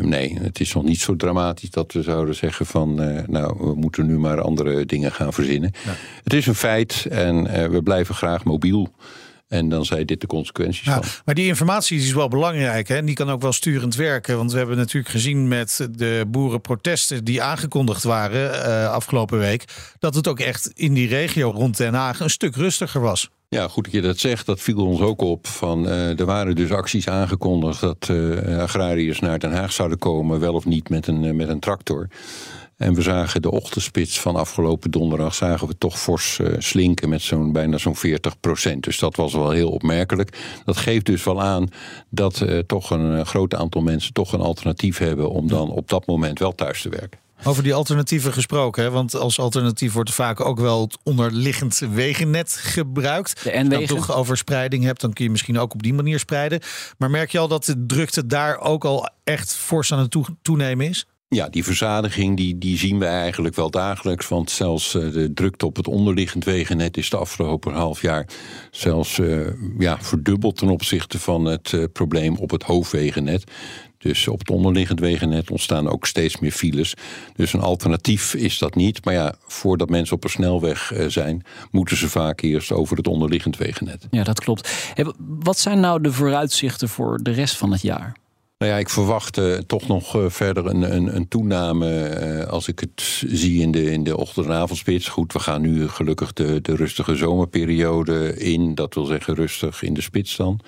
nee, 0.02 0.38
het 0.42 0.60
is 0.60 0.74
nog 0.74 0.84
niet 0.84 1.00
zo 1.00 1.16
dramatisch 1.16 1.70
dat 1.70 1.94
we 1.94 2.02
zouden 2.02 2.36
zeggen 2.36 2.66
van... 2.66 2.96
nou, 3.28 3.56
we 3.60 3.76
moeten 3.76 4.06
nu 4.06 4.18
maar 4.18 4.42
andere 4.42 4.86
dingen 4.86 5.12
gaan 5.12 5.34
verzinnen. 5.34 5.72
Het 6.24 6.34
is 6.34 6.48
een 6.48 6.56
feit 6.56 7.08
en 7.10 7.72
we 7.72 7.84
blijven 7.84 8.16
graag 8.16 8.44
mobiel. 8.44 8.90
En 9.54 9.70
dan 9.70 9.86
zijn 9.86 10.06
dit 10.06 10.22
de 10.22 10.28
consequenties 10.28 10.86
Ja, 10.86 10.94
van. 10.94 11.04
maar 11.26 11.36
die 11.36 11.46
informatie 11.48 11.98
is 11.98 12.14
wel 12.14 12.28
belangrijk 12.28 12.88
hè? 12.88 12.96
en 12.96 13.06
die 13.06 13.16
kan 13.16 13.30
ook 13.30 13.42
wel 13.42 13.52
sturend 13.52 13.96
werken. 13.96 14.38
Want 14.38 14.52
we 14.52 14.58
hebben 14.58 14.78
natuurlijk 14.78 15.12
gezien 15.14 15.48
met 15.48 15.88
de 15.92 16.26
boerenprotesten 16.28 17.24
die 17.24 17.42
aangekondigd 17.42 18.04
waren 18.04 18.64
eh, 18.66 18.92
afgelopen 18.92 19.40
week, 19.40 19.64
dat 20.00 20.16
het 20.16 20.28
ook 20.28 20.40
echt 20.40 20.72
in 20.74 20.94
die 20.94 21.08
regio 21.08 21.50
rond 21.52 21.78
Den 21.78 21.94
Haag 21.94 22.20
een 22.20 22.30
stuk 22.30 22.56
rustiger 22.56 23.02
was. 23.02 23.30
Ja, 23.50 23.68
goed 23.68 23.84
dat 23.84 23.94
je 23.94 24.02
dat 24.02 24.18
zegt. 24.20 24.46
Dat 24.46 24.62
viel 24.62 24.86
ons 24.86 25.00
ook 25.00 25.22
op. 25.22 25.48
Van, 25.48 25.88
eh, 25.88 26.20
er 26.20 26.26
waren 26.26 26.56
dus 26.56 26.72
acties 26.72 27.08
aangekondigd 27.08 27.82
dat 27.82 28.10
eh, 28.10 28.58
agrariërs 28.60 29.20
naar 29.20 29.40
Den 29.40 29.54
Haag 29.54 29.72
zouden 29.72 29.98
komen, 29.98 30.40
wel 30.40 30.54
of 30.54 30.66
niet 30.66 30.90
met 30.90 31.08
een, 31.08 31.36
met 31.36 31.50
een 31.50 31.60
tractor. 31.60 32.08
En 32.78 32.94
we 32.94 33.02
zagen 33.02 33.42
de 33.42 33.52
ochtendspits 33.52 34.20
van 34.20 34.36
afgelopen 34.36 34.92
donderdag 34.92 35.36
zagen 35.36 35.68
we 35.68 35.78
toch 35.78 36.00
fors 36.00 36.40
eh, 36.40 36.54
slinken 36.58 37.10
met 37.10 37.22
zo'n 37.22 37.52
bijna 37.52 37.78
zo'n 37.78 37.96
40 37.96 38.40
procent. 38.40 38.84
Dus 38.84 39.00
dat 39.00 39.16
was 39.16 39.34
wel 39.34 39.50
heel 39.50 39.70
opmerkelijk. 39.70 40.38
Dat 40.66 40.78
geeft 40.78 41.06
dus 41.06 41.24
wel 41.24 41.42
aan 41.42 41.68
dat 42.10 42.42
eh, 42.42 42.58
toch 42.60 42.90
een 42.90 43.18
eh, 43.18 43.26
groot 43.26 43.56
aantal 43.56 43.82
mensen 43.82 44.14
toch 44.14 44.34
een 44.34 44.42
alternatief 44.42 44.98
hebben 44.98 45.30
om 45.30 45.48
dan 45.48 45.70
op 45.70 45.90
dat 45.90 46.08
moment 46.08 46.40
wel 46.40 46.56
thuis 46.56 46.82
te 46.82 46.90
werken. 46.90 47.20
Over 47.46 47.64
die 47.64 47.74
alternatieven 47.74 48.34
gesproken, 48.34 48.84
hè? 48.84 48.90
want 48.92 49.16
als 49.16 49.40
alternatief 49.40 49.94
wordt 49.94 50.14
vaak 50.14 50.46
ook 50.46 50.60
wel 50.60 50.82
het 50.82 50.98
onderliggend 51.04 51.82
wegennet 51.92 52.52
gebruikt. 52.52 53.44
De 53.44 53.52
Als 53.54 53.62
je 53.62 53.70
dan 53.70 53.86
toch 53.86 54.16
over 54.16 54.38
spreiding 54.38 54.84
hebt, 54.84 55.02
dan 55.02 55.14
kun 55.14 55.24
je 55.26 55.32
misschien 55.32 55.60
ook 55.60 55.74
op 55.74 55.84
die 55.84 55.94
manier 55.94 56.20
spreiden. 56.20 56.60
Maar 56.98 57.10
merk 57.10 57.32
je 57.32 57.40
al 57.40 57.48
dat 57.48 57.66
de 57.66 57.86
drukte 57.86 58.26
daar 58.26 58.60
ook 58.60 58.86
al 58.86 59.10
echt 59.24 59.56
fors 59.56 59.94
aan 59.94 60.00
het 60.00 60.12
toe- 60.12 60.38
toenemen 60.42 60.90
is? 60.90 61.06
Ja, 61.34 61.50
die 61.50 61.64
verzadiging 61.64 62.38
die, 62.38 62.58
die 62.58 62.78
zien 62.78 63.00
we 63.00 63.06
eigenlijk 63.06 63.56
wel 63.56 63.70
dagelijks. 63.70 64.28
Want 64.28 64.52
zelfs 64.52 64.96
eh, 64.96 65.12
de 65.12 65.34
drukte 65.34 65.66
op 65.66 65.76
het 65.76 65.88
onderliggend 65.88 66.46
wegennet 66.46 66.98
is 66.98 67.10
de 67.10 67.18
afgelopen 67.18 67.74
half 67.74 68.02
jaar 68.02 68.28
zelfs 68.72 69.20
eh, 69.20 69.48
ja, 69.78 69.98
verdubbeld 70.02 70.58
ten 70.58 70.70
opzichte 70.70 71.20
van 71.20 71.46
het 71.46 71.74
eh, 71.74 71.84
probleem 71.94 72.38
op 72.38 72.50
het 72.50 72.64
hoofdwegennet. 72.64 73.44
Dus 73.98 74.28
op 74.28 74.40
het 74.40 74.50
onderliggend 74.50 75.00
wegennet 75.00 75.52
ontstaan 75.52 75.90
ook 75.90 76.06
steeds 76.06 76.40
meer 76.40 76.52
files. 76.52 76.94
Dus 77.36 77.54
een 77.54 77.62
alternatief 77.62 78.34
is 78.34 78.58
dat 78.58 78.76
niet. 78.76 79.06
Maar 79.06 79.14
ja, 79.14 79.36
voordat 79.48 79.90
mensen 79.90 80.16
op 80.16 80.24
een 80.24 80.30
snelweg 80.30 80.94
zijn, 81.08 81.46
moeten 81.72 81.98
ze 81.98 82.10
vaak 82.10 82.42
eerst 82.42 82.72
over 82.72 82.98
het 82.98 83.08
onderliggend 83.08 83.58
wegennet. 83.58 84.08
Ja, 84.12 84.24
dat 84.24 84.40
klopt. 84.40 84.94
Wat 85.18 85.60
zijn 85.60 85.80
nou 85.80 86.02
de 86.02 86.12
vooruitzichten 86.12 86.90
voor 86.90 87.20
de 87.22 87.32
rest 87.32 87.58
van 87.58 87.72
het 87.72 87.82
jaar? 87.82 88.22
Nou 88.64 88.76
ja, 88.76 88.82
ik 88.82 88.90
verwacht 88.90 89.38
eh, 89.38 89.54
toch 89.54 89.88
nog 89.88 90.16
eh, 90.16 90.26
verder 90.28 90.66
een, 90.66 90.96
een, 90.96 91.16
een 91.16 91.28
toename 91.28 92.04
eh, 92.04 92.48
als 92.48 92.68
ik 92.68 92.80
het 92.80 93.24
zie 93.28 93.62
in 93.62 93.72
de, 93.72 93.92
in 93.92 94.04
de 94.04 94.18
ochtend- 94.18 94.46
en 94.46 94.52
avondspits. 94.52 95.08
Goed, 95.08 95.34
we 95.34 95.40
gaan 95.40 95.62
nu 95.62 95.88
gelukkig 95.88 96.34
de, 96.34 96.62
de 96.62 96.76
rustige 96.76 97.16
zomerperiode 97.16 98.38
in. 98.38 98.76
Dat 98.76 98.94
wil 98.94 99.06
zeggen 99.06 99.36
rustig 99.36 99.82
in 99.82 99.94
de 99.94 100.02
spits 100.02 100.36
dan. 100.36 100.60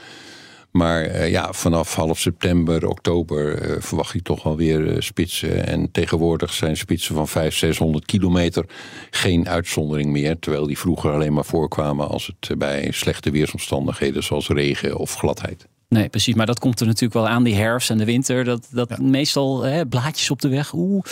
Maar 0.71 1.27
ja, 1.29 1.53
vanaf 1.53 1.95
half 1.95 2.19
september, 2.19 2.87
oktober 2.87 3.77
verwacht 3.81 4.13
ik 4.13 4.23
toch 4.23 4.43
wel 4.43 4.57
weer 4.57 5.03
spitsen. 5.03 5.67
En 5.67 5.91
tegenwoordig 5.91 6.53
zijn 6.53 6.77
spitsen 6.77 7.15
van 7.15 7.27
500, 7.27 7.59
600 7.59 8.05
kilometer 8.05 8.65
geen 9.09 9.49
uitzondering 9.49 10.11
meer. 10.11 10.39
Terwijl 10.39 10.67
die 10.67 10.77
vroeger 10.77 11.11
alleen 11.11 11.33
maar 11.33 11.45
voorkwamen 11.45 12.07
als 12.07 12.27
het 12.39 12.57
bij 12.57 12.91
slechte 12.91 13.31
weersomstandigheden 13.31 14.23
zoals 14.23 14.47
regen 14.47 14.97
of 14.97 15.15
gladheid. 15.15 15.67
Nee, 15.89 16.09
precies. 16.09 16.35
Maar 16.35 16.45
dat 16.45 16.59
komt 16.59 16.79
er 16.79 16.85
natuurlijk 16.85 17.13
wel 17.13 17.27
aan, 17.27 17.43
die 17.43 17.55
herfst 17.55 17.89
en 17.89 17.97
de 17.97 18.05
winter. 18.05 18.43
Dat, 18.43 18.67
dat 18.71 18.97
meestal 18.99 19.61
hè, 19.63 19.85
blaadjes 19.87 20.29
op 20.31 20.41
de 20.41 20.47
weg. 20.49 20.73
Oeh. 20.73 21.03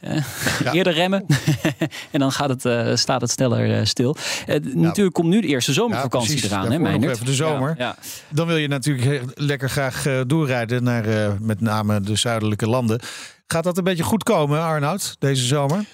eh, 0.00 0.24
Eerder 0.72 0.92
remmen. 0.92 1.26
en 2.10 2.20
dan 2.20 2.32
gaat 2.32 2.48
het, 2.48 2.64
eh, 2.64 2.94
staat 2.96 3.20
het 3.20 3.30
sneller 3.30 3.78
eh, 3.78 3.84
stil. 3.84 4.16
Eh, 4.46 4.56
Natuurlijk 4.74 5.14
komt 5.14 5.28
nu 5.28 5.40
de 5.40 5.46
eerste 5.46 5.72
zomervakantie 5.72 6.30
precies. 6.30 6.50
eraan, 6.50 6.70
hè, 6.72 7.10
even 7.10 7.24
de 7.24 7.34
zomer. 7.34 7.74
Ja, 7.78 7.84
ja. 7.84 7.96
Dan 8.28 8.46
wil 8.46 8.56
je 8.56 8.68
natuurlijk 8.68 9.22
lekker 9.34 9.70
graag 9.70 10.06
doorrijden 10.26 10.82
naar 10.82 11.36
met 11.40 11.60
name 11.60 12.00
de 12.00 12.16
zuidelijke 12.16 12.66
landen. 12.66 13.00
Gaat 13.46 13.64
dat 13.64 13.78
een 13.78 13.84
beetje 13.84 14.02
goed 14.02 14.22
komen, 14.22 14.62
Arnoud, 14.62 15.16
deze 15.18 15.44
zomer? 15.46 15.84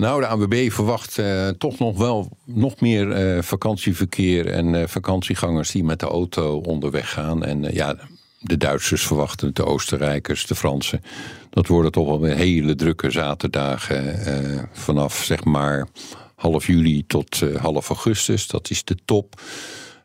Nou, 0.00 0.20
de 0.20 0.26
ANWB 0.26 0.70
verwacht 0.70 1.18
eh, 1.18 1.48
toch 1.48 1.78
nog 1.78 1.98
wel 1.98 2.28
nog 2.44 2.80
meer 2.80 3.12
eh, 3.12 3.42
vakantieverkeer 3.42 4.46
en 4.46 4.74
eh, 4.74 4.86
vakantiegangers 4.86 5.70
die 5.70 5.84
met 5.84 6.00
de 6.00 6.06
auto 6.06 6.58
onderweg 6.58 7.10
gaan. 7.10 7.44
En 7.44 7.62
ja, 7.62 7.96
de 8.38 8.56
Duitsers 8.56 9.06
verwachten 9.06 9.46
het, 9.46 9.56
de 9.56 9.64
Oostenrijkers, 9.64 10.46
de 10.46 10.54
Fransen. 10.54 11.02
Dat 11.50 11.66
worden 11.66 11.92
toch 11.92 12.18
wel 12.18 12.22
hele 12.30 12.74
drukke 12.74 13.10
zaterdagen 13.10 14.68
vanaf 14.72 15.24
zeg 15.24 15.44
maar 15.44 15.88
half 16.34 16.66
juli 16.66 17.06
tot 17.06 17.40
half 17.56 17.88
augustus. 17.88 18.46
Dat 18.46 18.70
is 18.70 18.84
de 18.84 18.96
top. 19.04 19.40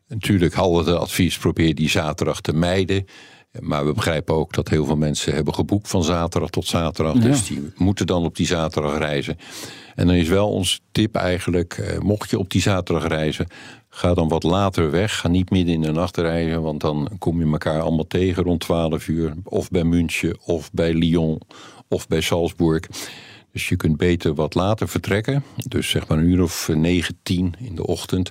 Natuurlijk 0.07 0.53
hadden 0.53 0.85
de 0.85 0.97
advies 0.97 1.37
probeer 1.37 1.75
die 1.75 1.89
zaterdag 1.89 2.41
te 2.41 2.53
mijden. 2.53 3.05
Maar 3.59 3.85
we 3.85 3.93
begrijpen 3.93 4.35
ook 4.35 4.53
dat 4.53 4.69
heel 4.69 4.85
veel 4.85 4.97
mensen 4.97 5.33
hebben 5.33 5.53
geboekt 5.53 5.87
van 5.87 6.03
zaterdag 6.03 6.49
tot 6.49 6.65
zaterdag. 6.65 7.13
Dus 7.13 7.47
die 7.47 7.71
moeten 7.75 8.07
dan 8.07 8.23
op 8.23 8.35
die 8.35 8.45
zaterdag 8.45 8.97
reizen. 8.97 9.37
En 9.95 10.07
dan 10.07 10.15
is 10.15 10.27
wel 10.27 10.49
ons 10.49 10.81
tip 10.91 11.15
eigenlijk, 11.15 11.73
eh, 11.73 11.99
mocht 11.99 12.29
je 12.29 12.39
op 12.39 12.49
die 12.49 12.61
zaterdag 12.61 13.07
reizen, 13.07 13.47
ga 13.89 14.13
dan 14.13 14.27
wat 14.27 14.43
later 14.43 14.91
weg. 14.91 15.19
Ga 15.19 15.27
niet 15.27 15.49
midden 15.49 15.73
in 15.73 15.81
de 15.81 15.91
nacht 15.91 16.17
rijden, 16.17 16.61
want 16.61 16.81
dan 16.81 17.09
kom 17.19 17.39
je 17.39 17.51
elkaar 17.51 17.81
allemaal 17.81 18.07
tegen 18.07 18.43
rond 18.43 18.59
12 18.59 19.07
uur. 19.07 19.33
Of 19.43 19.69
bij 19.69 19.83
München, 19.83 20.37
of 20.45 20.71
bij 20.71 20.93
Lyon, 20.93 21.41
of 21.87 22.07
bij 22.07 22.21
Salzburg. 22.21 22.83
Dus 23.55 23.69
je 23.69 23.75
kunt 23.75 23.97
beter 23.97 24.33
wat 24.33 24.53
later 24.53 24.87
vertrekken. 24.87 25.43
Dus 25.67 25.89
zeg 25.89 26.07
maar 26.07 26.17
een 26.17 26.23
uur 26.23 26.41
of 26.41 26.69
9, 26.73 27.17
10 27.23 27.55
in 27.59 27.75
de 27.75 27.87
ochtend. 27.87 28.29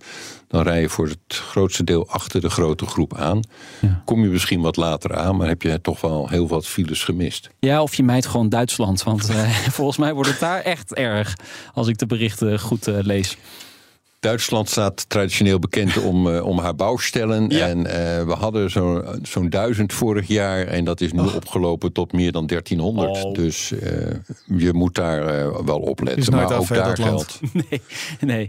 Dan 0.48 0.62
rij 0.62 0.80
je 0.80 0.88
voor 0.88 1.08
het 1.08 1.36
grootste 1.36 1.84
deel 1.84 2.08
achter 2.08 2.40
de 2.40 2.50
grote 2.50 2.86
groep 2.86 3.16
aan. 3.16 3.40
Kom 4.04 4.22
je 4.22 4.28
misschien 4.28 4.60
wat 4.60 4.76
later 4.76 5.16
aan, 5.16 5.36
maar 5.36 5.48
heb 5.48 5.62
je 5.62 5.80
toch 5.80 6.00
wel 6.00 6.28
heel 6.28 6.48
wat 6.48 6.66
files 6.66 7.04
gemist. 7.04 7.50
Ja, 7.58 7.82
of 7.82 7.94
je 7.94 8.02
mijt 8.02 8.26
gewoon 8.26 8.48
Duitsland. 8.48 9.02
Want 9.02 9.28
eh, 9.28 9.50
volgens 9.78 9.98
mij 9.98 10.14
wordt 10.14 10.30
het 10.30 10.40
daar 10.40 10.60
echt 10.60 10.94
erg. 10.94 11.36
Als 11.74 11.88
ik 11.88 11.98
de 11.98 12.06
berichten 12.06 12.60
goed 12.60 12.86
eh, 12.86 12.98
lees. 13.00 13.36
Duitsland 14.24 14.68
staat 14.70 15.08
traditioneel 15.08 15.58
bekend 15.58 15.96
om, 16.02 16.34
eh, 16.34 16.44
om 16.46 16.58
haar 16.58 16.74
bouwstellen. 16.74 17.48
Ja. 17.48 17.66
En 17.68 17.86
eh, 17.86 18.24
we 18.26 18.32
hadden 18.32 18.70
zo- 18.70 19.04
zo'n 19.22 19.48
duizend 19.50 19.92
vorig 19.92 20.28
jaar. 20.28 20.66
En 20.66 20.84
dat 20.84 21.00
is 21.00 21.12
nu 21.12 21.20
opgelopen 21.20 21.92
tot 21.92 22.12
meer 22.12 22.32
dan 22.32 22.46
1300. 22.46 23.24
Oh. 23.24 23.34
Dus 23.34 23.72
eh, 23.72 23.90
je 24.56 24.72
moet 24.72 24.94
daar 24.94 25.26
eh, 25.26 25.58
wel 25.64 25.78
op 25.78 26.00
letten. 26.02 26.32
Maar 26.34 26.56
ook 26.58 26.68
daar 26.68 26.88
dat 26.88 26.98
land. 26.98 27.38
geldt, 27.40 27.54
Nee, 27.70 27.80
nee. 28.20 28.48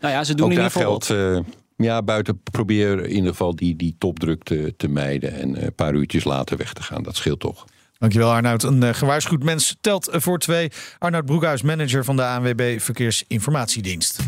Nou 0.00 0.14
ja, 0.14 0.24
ze 0.24 0.34
doen 0.34 0.44
ook 0.46 0.50
in 0.52 0.56
ieder 0.56 0.70
geval 0.72 1.00
geldt 1.00 1.10
eh, 1.10 1.52
ja, 1.86 2.02
buiten 2.02 2.40
probeer 2.50 3.04
in 3.04 3.14
ieder 3.14 3.30
geval 3.30 3.56
die, 3.56 3.76
die 3.76 3.94
topdruk 3.98 4.42
te, 4.42 4.74
te 4.76 4.88
mijden. 4.88 5.32
En 5.34 5.56
eh, 5.56 5.62
een 5.64 5.74
paar 5.74 5.94
uurtjes 5.94 6.24
later 6.24 6.56
weg 6.56 6.72
te 6.72 6.82
gaan. 6.82 7.02
Dat 7.02 7.16
scheelt 7.16 7.40
toch. 7.40 7.64
Dankjewel 7.98 8.30
Arnoud. 8.32 8.62
Een 8.62 8.94
gewaarschuwd 8.94 9.42
mens 9.42 9.76
telt 9.80 10.08
voor 10.12 10.38
twee. 10.38 10.70
Arnoud 10.98 11.24
Broekhuis, 11.24 11.62
manager 11.62 12.04
van 12.04 12.16
de 12.16 12.24
ANWB 12.24 12.80
Verkeersinformatiedienst. 12.80 14.18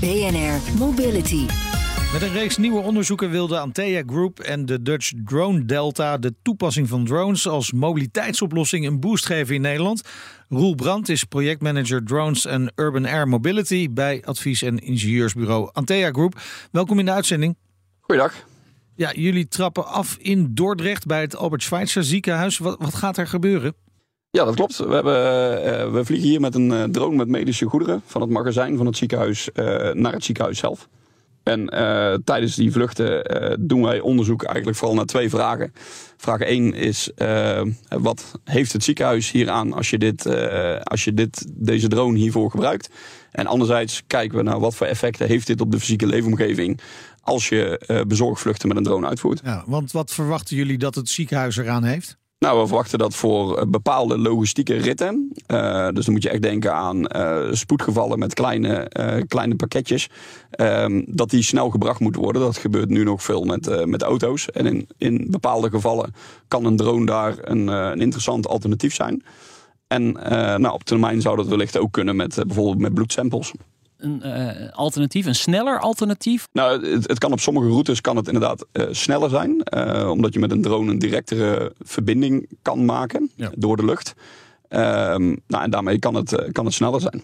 BNR 0.00 0.78
Mobility. 0.78 1.46
Met 2.12 2.22
een 2.22 2.32
reeks 2.32 2.56
nieuwe 2.56 2.80
onderzoeken 2.80 3.30
wilde 3.30 3.58
Antea 3.58 4.02
Group 4.06 4.38
en 4.38 4.66
de 4.66 4.82
Dutch 4.82 5.12
Drone 5.24 5.64
Delta 5.64 6.18
de 6.18 6.34
toepassing 6.42 6.88
van 6.88 7.04
drones 7.04 7.48
als 7.48 7.72
mobiliteitsoplossing 7.72 8.86
een 8.86 9.00
boost 9.00 9.26
geven 9.26 9.54
in 9.54 9.60
Nederland. 9.60 10.02
Roel 10.48 10.74
Brandt 10.74 11.08
is 11.08 11.24
projectmanager 11.24 12.04
Drones 12.04 12.46
en 12.46 12.72
Urban 12.74 13.06
Air 13.06 13.28
Mobility 13.28 13.88
bij 13.90 14.22
advies- 14.24 14.62
en 14.62 14.78
ingenieursbureau 14.78 15.70
Antea 15.72 16.10
Group. 16.10 16.40
Welkom 16.72 16.98
in 16.98 17.04
de 17.04 17.12
uitzending. 17.12 17.56
Goeiedag. 18.00 18.34
Ja, 18.96 19.12
jullie 19.12 19.48
trappen 19.48 19.86
af 19.86 20.16
in 20.20 20.54
Dordrecht 20.54 21.06
bij 21.06 21.20
het 21.20 21.36
Albert 21.36 21.62
Schweitzer 21.62 22.04
ziekenhuis. 22.04 22.58
Wat, 22.58 22.76
wat 22.78 22.94
gaat 22.94 23.16
er 23.16 23.26
gebeuren? 23.26 23.74
Ja, 24.32 24.44
dat 24.44 24.54
klopt. 24.54 24.76
We, 24.76 24.94
hebben, 24.94 25.14
eh, 25.64 25.92
we 25.92 26.04
vliegen 26.04 26.28
hier 26.28 26.40
met 26.40 26.54
een 26.54 26.72
eh, 26.72 26.82
drone 26.82 27.16
met 27.16 27.28
medische 27.28 27.66
goederen 27.66 28.02
van 28.06 28.20
het 28.20 28.30
magazijn 28.30 28.76
van 28.76 28.86
het 28.86 28.96
ziekenhuis 28.96 29.52
eh, 29.52 29.64
naar 29.92 30.12
het 30.12 30.24
ziekenhuis 30.24 30.58
zelf. 30.58 30.88
En 31.42 31.66
tijdens 32.24 32.54
die 32.54 32.72
vluchten 32.72 33.24
doen 33.60 33.82
wij 33.82 34.00
onderzoek 34.00 34.42
eigenlijk 34.42 34.76
vooral 34.76 34.96
naar 34.96 35.04
twee 35.06 35.30
vragen. 35.30 35.72
Vraag 36.16 36.40
1 36.40 36.74
is, 36.74 37.10
wat 37.88 38.38
heeft 38.44 38.72
het 38.72 38.84
ziekenhuis 38.84 39.30
hieraan 39.30 39.72
als 39.72 39.90
je, 39.90 39.98
dit, 39.98 40.26
als 40.82 41.04
je 41.04 41.14
dit, 41.14 41.46
deze 41.48 41.88
drone 41.88 42.18
hiervoor 42.18 42.50
gebruikt? 42.50 42.90
En 43.30 43.46
anderzijds 43.46 44.02
kijken 44.06 44.36
we 44.36 44.44
naar 44.44 44.60
wat 44.60 44.74
voor 44.74 44.86
effecten 44.86 45.26
heeft 45.26 45.46
dit 45.46 45.60
op 45.60 45.70
de 45.70 45.78
fysieke 45.78 46.06
leefomgeving 46.06 46.80
als 47.20 47.48
je 47.48 48.04
bezorgvluchten 48.08 48.68
met 48.68 48.76
een 48.76 48.84
drone 48.84 49.06
uitvoert. 49.06 49.40
Ja, 49.44 49.64
want 49.66 49.92
wat 49.92 50.12
verwachten 50.12 50.56
jullie 50.56 50.78
dat 50.78 50.94
het 50.94 51.08
ziekenhuis 51.08 51.56
eraan 51.56 51.84
heeft? 51.84 52.19
Nou, 52.40 52.60
we 52.60 52.66
verwachten 52.66 52.98
dat 52.98 53.14
voor 53.14 53.58
eh, 53.58 53.66
bepaalde 53.66 54.18
logistieke 54.18 54.74
ritten. 54.74 55.32
eh, 55.46 55.88
dus 55.88 56.04
dan 56.04 56.14
moet 56.14 56.22
je 56.22 56.30
echt 56.30 56.42
denken 56.42 56.74
aan 56.74 57.06
eh, 57.06 57.52
spoedgevallen 57.52 58.18
met 58.18 58.34
kleine, 58.34 58.90
kleine 59.28 59.56
pakketjes. 59.56 60.08
ehm, 60.50 61.02
dat 61.06 61.30
die 61.30 61.42
snel 61.42 61.70
gebracht 61.70 62.00
moeten 62.00 62.22
worden. 62.22 62.42
Dat 62.42 62.56
gebeurt 62.56 62.88
nu 62.88 63.04
nog 63.04 63.22
veel 63.22 63.44
met, 63.44 63.86
met 63.86 64.02
auto's. 64.02 64.50
En 64.50 64.66
in, 64.66 64.88
in 64.98 65.26
bepaalde 65.30 65.70
gevallen 65.70 66.14
kan 66.48 66.64
een 66.64 66.76
drone 66.76 67.06
daar 67.06 67.34
een, 67.40 67.66
een 67.66 68.00
interessant 68.00 68.46
alternatief 68.46 68.94
zijn. 68.94 69.24
En 69.86 70.12
nou, 70.60 70.72
op 70.72 70.84
termijn 70.84 71.20
zou 71.20 71.36
dat 71.36 71.46
wellicht 71.46 71.78
ook 71.78 71.92
kunnen 71.92 72.16
met 72.16 72.34
bijvoorbeeld 72.46 72.78
met 72.78 72.94
bloedsamples. 72.94 73.52
Een 74.00 74.22
eh, 74.22 74.72
alternatief, 74.72 75.26
een 75.26 75.34
sneller 75.34 75.80
alternatief. 75.80 76.48
Nou, 76.52 76.86
het, 76.90 77.08
het 77.08 77.18
kan 77.18 77.32
op 77.32 77.40
sommige 77.40 77.66
routes 77.68 78.00
kan 78.00 78.16
het 78.16 78.26
inderdaad 78.26 78.66
eh, 78.72 78.86
sneller 78.90 79.30
zijn. 79.30 79.62
eh, 79.62 80.10
omdat 80.10 80.32
je 80.32 80.38
met 80.40 80.50
een 80.50 80.62
drone 80.62 80.90
een 80.90 80.98
directere 80.98 81.72
verbinding 81.78 82.48
kan 82.62 82.84
maken 82.84 83.30
Ja. 83.36 83.50
door 83.56 83.76
de 83.76 83.84
lucht. 83.84 84.14
Ehm, 84.68 85.36
nou, 85.46 85.64
en 85.64 85.70
daarmee 85.70 85.98
kan 85.98 86.14
het, 86.14 86.48
kan 86.52 86.64
het 86.64 86.74
sneller 86.74 87.00
zijn. 87.00 87.22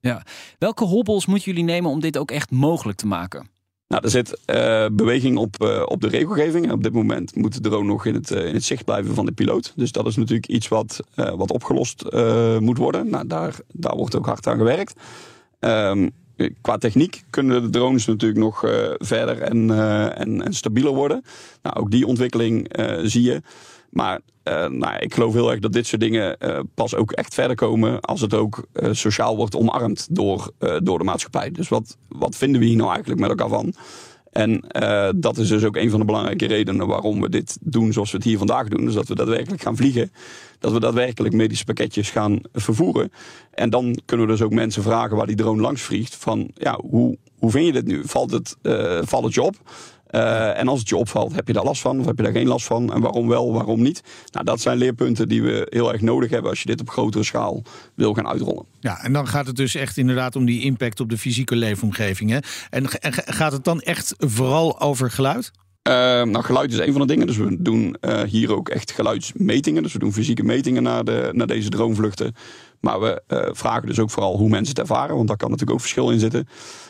Ja. 0.00 0.22
Welke 0.58 0.84
hobbels 0.84 1.26
moeten 1.26 1.50
jullie 1.52 1.66
nemen 1.66 1.90
om 1.90 2.00
dit 2.00 2.16
ook 2.18 2.30
echt 2.30 2.50
mogelijk 2.50 2.98
te 2.98 3.06
maken? 3.06 3.48
Nou, 3.88 4.02
er 4.04 4.10
zit 4.10 4.40
beweging 4.92 5.36
op, 5.38 5.84
op 5.86 6.00
de 6.00 6.08
regelgeving. 6.08 6.64
En 6.66 6.72
op 6.72 6.82
dit 6.82 6.92
moment 6.92 7.34
moet 7.34 7.54
de 7.54 7.60
drone 7.68 7.86
nog 7.88 8.06
in 8.06 8.14
het, 8.14 8.30
in 8.30 8.54
het 8.54 8.64
zicht 8.64 8.84
blijven 8.84 9.14
van 9.14 9.26
de 9.26 9.32
piloot. 9.32 9.72
Dus 9.76 9.92
dat 9.92 10.06
is 10.06 10.16
natuurlijk 10.16 10.46
iets 10.48 10.68
wat, 10.68 11.00
wat 11.14 11.50
opgelost 11.50 12.04
moet 12.60 12.78
worden. 12.78 13.10
Nou, 13.10 13.26
daar, 13.26 13.54
daar 13.72 13.96
wordt 13.96 14.16
ook 14.16 14.26
hard 14.26 14.46
aan 14.46 14.56
gewerkt. 14.56 15.00
Ehm, 15.60 16.08
qua 16.60 16.78
techniek 16.78 17.22
kunnen 17.30 17.62
de 17.62 17.70
drones 17.70 18.06
natuurlijk 18.06 18.40
nog 18.40 18.64
eh, 18.64 18.72
verder 18.98 19.42
en, 19.42 19.70
eh, 19.70 20.20
en, 20.20 20.42
en 20.42 20.54
stabieler 20.54 20.94
worden. 20.94 21.22
Nou, 21.62 21.76
ook 21.76 21.90
die 21.90 22.06
ontwikkeling 22.06 22.68
eh, 22.68 22.98
zie 23.02 23.22
je. 23.22 23.42
Maar 23.90 24.20
nou, 24.68 24.96
ik 24.98 25.14
geloof 25.14 25.32
heel 25.32 25.50
erg 25.50 25.60
dat 25.60 25.72
dit 25.72 25.86
soort 25.86 26.00
dingen 26.00 26.36
pas 26.74 26.94
ook 26.94 27.12
echt 27.12 27.34
verder 27.34 27.56
komen 27.56 28.00
als 28.00 28.20
het 28.20 28.34
ook 28.34 28.64
sociaal 28.90 29.36
wordt 29.36 29.56
omarmd 29.56 30.06
door, 30.10 30.52
door 30.82 30.98
de 30.98 31.04
maatschappij. 31.04 31.50
Dus 31.50 31.68
wat, 31.68 31.96
wat 32.08 32.36
vinden 32.36 32.60
we 32.60 32.66
hier 32.66 32.76
nou 32.76 32.90
eigenlijk 32.90 33.20
met 33.20 33.30
elkaar 33.30 33.48
van? 33.48 33.74
En 34.30 34.60
eh, 34.60 35.08
dat 35.16 35.38
is 35.38 35.48
dus 35.48 35.64
ook 35.64 35.76
een 35.76 35.90
van 35.90 35.98
de 35.98 36.06
belangrijke 36.06 36.46
redenen 36.46 36.86
waarom 36.86 37.20
we 37.20 37.28
dit 37.28 37.58
doen 37.60 37.92
zoals 37.92 38.10
we 38.10 38.16
het 38.16 38.26
hier 38.26 38.38
vandaag 38.38 38.68
doen. 38.68 38.84
Dus 38.84 38.94
dat 38.94 39.08
we 39.08 39.14
daadwerkelijk 39.14 39.62
gaan 39.62 39.76
vliegen. 39.76 40.12
Dat 40.58 40.72
we 40.72 40.80
daadwerkelijk 40.80 41.34
medische 41.34 41.64
pakketjes 41.64 42.10
gaan 42.10 42.40
vervoeren. 42.52 43.12
En 43.50 43.70
dan 43.70 44.00
kunnen 44.04 44.26
we 44.26 44.32
dus 44.32 44.42
ook 44.42 44.52
mensen 44.52 44.82
vragen 44.82 45.16
waar 45.16 45.26
die 45.26 45.36
drone 45.36 45.62
langs 45.62 45.82
vliegt. 45.82 46.14
Van 46.14 46.50
ja, 46.54 46.80
hoe, 46.90 47.18
hoe 47.38 47.50
vind 47.50 47.66
je 47.66 47.72
dit 47.72 47.86
nu? 47.86 48.02
Valt 48.04 48.30
het, 48.30 48.56
eh, 48.62 48.98
valt 49.02 49.24
het 49.24 49.34
je 49.34 49.42
op? 49.42 49.56
Uh, 50.10 50.58
en 50.58 50.68
als 50.68 50.78
het 50.78 50.88
je 50.88 50.96
opvalt, 50.96 51.34
heb 51.34 51.46
je 51.46 51.52
daar 51.52 51.64
last 51.64 51.80
van 51.80 52.00
of 52.00 52.06
heb 52.06 52.16
je 52.16 52.22
daar 52.22 52.32
geen 52.32 52.46
last 52.46 52.66
van? 52.66 52.92
En 52.92 53.00
waarom 53.00 53.28
wel, 53.28 53.52
waarom 53.52 53.82
niet? 53.82 54.02
Nou, 54.32 54.44
dat 54.44 54.60
zijn 54.60 54.78
leerpunten 54.78 55.28
die 55.28 55.42
we 55.42 55.66
heel 55.70 55.92
erg 55.92 56.00
nodig 56.00 56.30
hebben 56.30 56.50
als 56.50 56.60
je 56.60 56.66
dit 56.66 56.80
op 56.80 56.90
grotere 56.90 57.24
schaal 57.24 57.62
wil 57.94 58.14
gaan 58.14 58.28
uitrollen. 58.28 58.64
Ja, 58.80 59.02
en 59.02 59.12
dan 59.12 59.28
gaat 59.28 59.46
het 59.46 59.56
dus 59.56 59.74
echt 59.74 59.96
inderdaad 59.96 60.36
om 60.36 60.44
die 60.44 60.62
impact 60.62 61.00
op 61.00 61.08
de 61.08 61.18
fysieke 61.18 61.56
leefomgeving. 61.56 62.30
Hè? 62.30 62.38
En, 62.70 62.90
en 62.90 63.12
gaat 63.12 63.52
het 63.52 63.64
dan 63.64 63.80
echt 63.80 64.14
vooral 64.18 64.80
over 64.80 65.10
geluid? 65.10 65.50
Uh, 65.88 65.94
nou, 66.22 66.42
geluid 66.42 66.72
is 66.72 66.78
een 66.78 66.92
van 66.92 67.00
de 67.00 67.06
dingen. 67.06 67.26
Dus 67.26 67.36
we 67.36 67.56
doen 67.62 67.96
uh, 68.00 68.22
hier 68.22 68.54
ook 68.54 68.68
echt 68.68 68.92
geluidsmetingen. 68.92 69.82
Dus 69.82 69.92
we 69.92 69.98
doen 69.98 70.12
fysieke 70.12 70.42
metingen 70.42 70.82
naar, 70.82 71.04
de, 71.04 71.30
naar 71.32 71.46
deze 71.46 71.68
droomvluchten. 71.68 72.34
Maar 72.80 73.00
we 73.00 73.22
uh, 73.28 73.48
vragen 73.52 73.86
dus 73.86 73.98
ook 73.98 74.10
vooral 74.10 74.36
hoe 74.36 74.48
mensen 74.48 74.68
het 74.68 74.78
ervaren. 74.78 75.16
Want 75.16 75.28
daar 75.28 75.36
kan 75.36 75.50
natuurlijk 75.50 75.76
ook 75.76 75.84
verschil 75.84 76.10
in 76.10 76.18
zitten. 76.18 76.48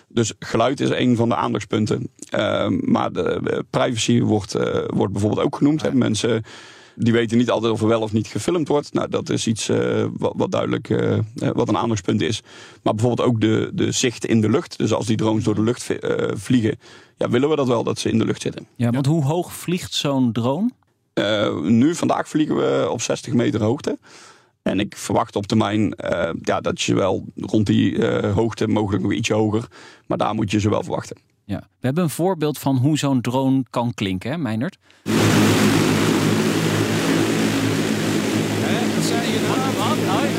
Dus 0.09 0.33
geluid 0.39 0.81
is 0.81 0.91
een 0.91 1.17
van 1.17 1.29
de 1.29 1.35
aandachtspunten. 1.35 2.11
Ehm, 2.31 2.79
maar 2.83 3.13
de 3.13 3.65
privacy 3.71 4.21
wordt, 4.21 4.53
wordt 4.87 5.13
bijvoorbeeld 5.13 5.47
ook 5.47 5.57
genoemd. 5.57 5.83
Hè. 5.83 5.93
Mensen 5.95 6.45
die 7.03 7.13
weten 7.13 7.39
niet 7.39 7.51
altijd 7.51 7.73
of 7.73 7.81
er 7.81 7.89
wel 7.89 8.01
of 8.01 8.13
niet 8.13 8.27
gefilmd 8.27 8.69
wordt. 8.69 8.93
Nou, 8.93 9.09
dat 9.09 9.29
is 9.29 9.47
iets 9.47 9.69
uh, 9.69 10.05
wat, 10.13 10.33
wat, 10.37 10.51
duidelijk 10.51 10.89
uh, 10.89 11.19
wat 11.35 11.69
een 11.69 11.77
aandachtspunt 11.77 12.21
is. 12.21 12.43
Maar 12.83 12.95
bijvoorbeeld 12.95 13.29
ook 13.29 13.41
de, 13.41 13.71
de 13.75 13.93
zicht 13.93 14.25
in 14.25 14.41
de 14.41 14.51
lucht. 14.51 14.79
Dus 14.79 14.93
als 14.93 15.07
die 15.07 15.17
drones 15.17 15.45
door 15.45 15.55
de 15.55 15.63
lucht 15.63 15.91
uh, 15.91 16.29
vliegen, 16.35 16.79
ja, 17.17 17.29
willen 17.29 17.49
we 17.49 17.57
dat 17.57 17.67
wel 17.67 17.85
dat 17.85 17.99
ze 17.99 18.11
in 18.11 18.19
de 18.19 18.25
lucht 18.25 18.43
zitten. 18.43 18.67
Ja, 18.77 18.91
want 18.91 19.07
hoe 19.07 19.25
hoog 19.25 19.53
vliegt 19.53 19.95
zo'n 19.95 20.33
drone? 20.33 20.71
nu, 21.63 21.95
vandaag 21.95 22.29
vliegen 22.29 22.57
we 22.57 22.89
op 22.91 23.01
60 23.01 23.33
meter 23.33 23.63
hoogte. 23.63 23.99
En 24.62 24.81
ik 24.81 24.97
verwacht 24.97 25.37
op 25.37 25.47
termijn 25.47 25.95
ja, 26.43 26.61
dat 26.61 26.81
je 26.81 26.95
wel 26.95 27.25
rond 27.37 27.67
die 27.67 28.07
hoogte, 28.07 28.69
mogelijk 28.69 29.02
nog 29.02 29.12
ietsje 29.12 29.35
hoger. 29.35 29.69
Maar 30.07 30.19
daar 30.19 30.35
moet 30.35 30.50
je 30.50 30.61
ze 30.61 30.71
wel 30.71 30.83
verwachten. 30.83 31.17
Ja. 31.45 31.59
We 31.59 31.87
hebben 31.87 32.05
een 32.05 32.11
voorbeeld 32.11 32.59
van 32.59 32.76
hoe 32.76 32.99
zo'n 32.99 33.21
drone 33.21 33.62
kan 33.71 33.95
klinken, 33.95 34.31
hè, 34.31 34.38
Meinert? 34.38 34.79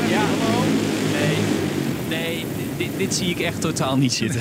Ja. 0.08 0.24
Nee. 1.12 1.36
Nee, 2.08 2.46
dit, 2.76 2.98
dit, 2.98 3.14
zie 3.14 3.30
ik 3.30 3.40
echt 3.40 3.60
totaal 3.60 3.96
niet 3.96 4.12
zitten. 4.12 4.40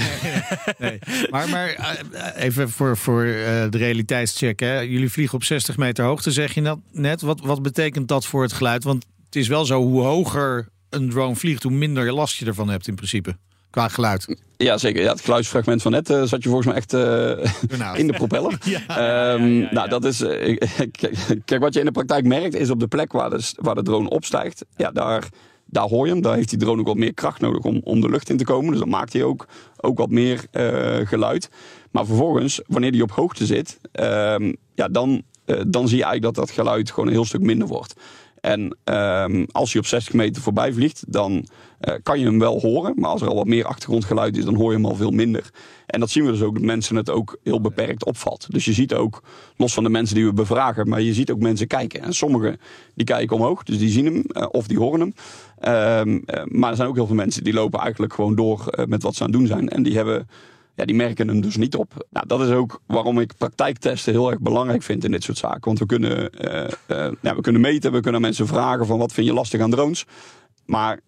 nee. 0.78 1.00
Maar, 1.32 1.50
maar 1.50 1.70
eh, 1.70 2.44
even 2.44 2.70
voor, 2.70 2.98
voor 2.98 3.26
uh, 3.26 3.34
de 3.70 3.78
realiteitscheck. 3.78 4.60
Hè. 4.60 4.80
Jullie 4.80 5.12
vliegen 5.12 5.36
op 5.36 5.44
60 5.44 5.78
meter 5.78 6.06
hoogte, 6.06 6.32
zeg 6.32 6.54
je 6.54 6.62
dat 6.62 6.80
net. 6.92 7.22
Wat, 7.22 7.42
wat 7.42 7.62
betekent 7.62 8.08
dat 8.08 8.26
voor 8.26 8.42
het 8.42 8.54
geluid? 8.54 8.84
Want 8.84 9.06
het 9.32 9.42
is 9.42 9.48
wel 9.48 9.66
zo, 9.66 9.82
hoe 9.82 10.02
hoger 10.02 10.70
een 10.90 11.10
drone 11.10 11.36
vliegt, 11.36 11.64
hoe 11.64 11.72
minder 11.72 12.14
last 12.14 12.38
je 12.38 12.46
ervan 12.46 12.70
hebt 12.70 12.88
in 12.88 12.96
principe. 12.96 13.36
Qua 13.70 13.88
geluid. 13.88 14.36
Ja, 14.58 14.78
zeker. 14.78 15.02
Ja, 15.02 15.12
het 15.12 15.22
geluidsfragment 15.22 15.82
van 15.82 15.92
net 15.92 16.10
uh, 16.10 16.24
zat 16.24 16.44
je 16.44 16.50
volgens 16.50 16.68
mij 16.68 16.76
echt 16.76 16.94
uh, 16.94 18.00
in 18.00 18.08
de 18.08 18.14
propeller. 18.14 18.58
ja, 18.88 19.34
um, 19.34 19.54
ja, 19.54 19.62
ja, 19.62 19.74
nou, 19.74 19.90
dat 19.90 20.06
is. 20.06 20.22
Uh, 20.32 20.58
kijk, 21.46 21.62
wat 21.62 21.74
je 21.74 21.80
in 21.80 21.86
de 21.86 21.92
praktijk 21.92 22.26
merkt, 22.26 22.56
is 22.56 22.70
op 22.70 22.80
de 22.80 22.88
plek 22.88 23.12
waar 23.12 23.30
de, 23.30 23.52
waar 23.56 23.76
de 23.76 23.84
drone 23.84 24.10
opstijgt. 24.10 24.66
Ja, 24.76 24.92
daar, 24.92 25.30
daar 25.66 25.88
hoor 25.88 26.06
je 26.06 26.12
hem. 26.12 26.22
Daar 26.22 26.36
heeft 26.36 26.50
die 26.50 26.60
drone 26.60 26.80
ook 26.80 26.88
wat 26.88 26.98
meer 26.98 27.14
kracht 27.14 27.42
nodig 27.42 27.64
om, 27.64 27.82
om 27.84 28.02
de 28.02 28.10
lucht 28.10 28.30
in 28.30 28.38
te 28.38 28.44
komen. 28.44 28.72
Dus 28.72 28.80
dan 28.80 28.90
maakt 28.90 29.14
hij 29.14 29.24
ook, 29.24 29.48
ook 29.78 29.98
wat 29.98 30.10
meer 30.10 30.46
geluid. 31.04 31.50
Maar 31.92 32.06
vervolgens, 32.06 32.62
wanneer 32.68 32.92
die 32.92 33.04
op 33.04 33.12
hoogte 33.12 33.46
zit, 33.46 33.80
um, 33.92 34.56
ja, 34.76 34.88
dan, 34.88 35.22
dan 35.68 35.88
zie 35.88 35.98
je 35.98 36.04
eigenlijk 36.04 36.22
dat 36.22 36.36
dat 36.36 36.52
geluid 36.52 36.90
gewoon 36.90 37.08
een 37.08 37.14
heel 37.14 37.26
stuk 37.26 37.42
minder 37.42 37.68
wordt. 37.68 37.94
En 38.42 38.78
um, 38.84 39.46
als 39.52 39.72
hij 39.72 39.82
op 39.82 39.88
60 39.88 40.14
meter 40.14 40.42
voorbij 40.42 40.74
vliegt, 40.74 41.04
dan 41.08 41.32
uh, 41.32 41.94
kan 42.04 42.20
je 42.20 42.26
hem 42.26 42.40
wel 42.40 42.60
horen. 42.60 42.94
Maar 42.96 43.10
als 43.10 43.22
er 43.22 43.28
al 43.28 43.36
wat 43.36 43.46
meer 43.46 43.66
achtergrondgeluid 43.66 44.38
is, 44.38 44.46
dan 44.46 44.56
hoor 44.56 44.70
je 44.70 44.78
hem 44.78 44.86
al 44.86 44.96
veel 44.96 45.12
minder. 45.12 45.50
En 45.86 46.00
dat 46.00 46.10
zien 46.10 46.26
we 46.26 46.32
dus 46.32 46.42
ook, 46.42 46.54
dat 46.54 46.64
mensen 46.64 46.96
het 46.96 47.10
ook 47.10 47.38
heel 47.44 47.62
beperkt 47.62 48.06
opvalt. 48.06 48.46
Dus 48.50 48.66
je 48.66 48.74
ziet 48.74 48.94
ook, 48.94 49.24
los 49.56 49.74
van 49.74 49.84
de 49.84 49.90
mensen 49.90 50.16
die 50.16 50.26
we 50.26 50.34
bevragen, 50.34 50.90
maar 50.90 51.02
je 51.02 51.14
ziet 51.14 51.32
ook 51.32 51.40
mensen 51.40 51.68
kijken. 51.68 52.02
En 52.02 52.14
sommigen 52.14 52.60
die 52.96 53.06
kijken 53.06 53.36
omhoog, 53.36 53.64
dus 53.64 53.78
die 53.78 53.90
zien 53.90 54.06
hem 54.06 54.24
uh, 54.28 54.46
of 54.52 54.68
die 54.68 54.80
horen 54.80 55.00
hem. 55.00 55.14
Um, 56.08 56.24
uh, 56.26 56.44
maar 56.46 56.70
er 56.70 56.76
zijn 56.76 56.88
ook 56.88 56.96
heel 56.96 57.08
veel 57.08 57.16
mensen 57.16 57.44
die 57.44 57.54
lopen 57.54 57.80
eigenlijk 57.80 58.14
gewoon 58.14 58.36
door 58.36 58.86
met 58.88 59.04
wat 59.04 59.16
ze 59.16 59.24
aan 59.24 59.30
het 59.30 59.38
doen 59.38 59.48
zijn. 59.48 59.70
En 59.70 59.84
die 59.84 59.96
hebben 59.96 60.28
die 60.86 60.96
merken 60.96 61.28
hem 61.28 61.42
dus 61.42 61.56
niet 61.56 61.76
op. 61.76 62.08
Nou, 62.10 62.28
dat 62.28 62.42
is 62.42 62.50
ook 62.50 62.82
waarom 62.86 63.20
ik 63.20 63.34
praktijktesten 63.38 64.14
heel 64.14 64.32
erg 64.32 64.40
belangrijk 64.40 64.84
vind 64.84 65.04
in 65.04 65.12
dit 65.12 65.24
soort 65.24 65.38
zaken. 65.38 65.62
Want 65.62 65.80
we 65.80 65.86
kunnen, 65.86 66.30
uh, 66.88 67.34
we 67.36 67.42
kunnen 67.42 67.62
meten, 67.62 67.92
we 67.92 68.02
kunnen 68.02 68.22
mensen 68.22 68.48
vragen 68.48 68.86
van 68.86 68.98
wat 68.98 69.14
vind 69.14 69.28
je 69.28 69.34
lastig 69.34 69.62
aan 69.62 69.72
drones. 69.72 70.06
Maar 70.66 71.00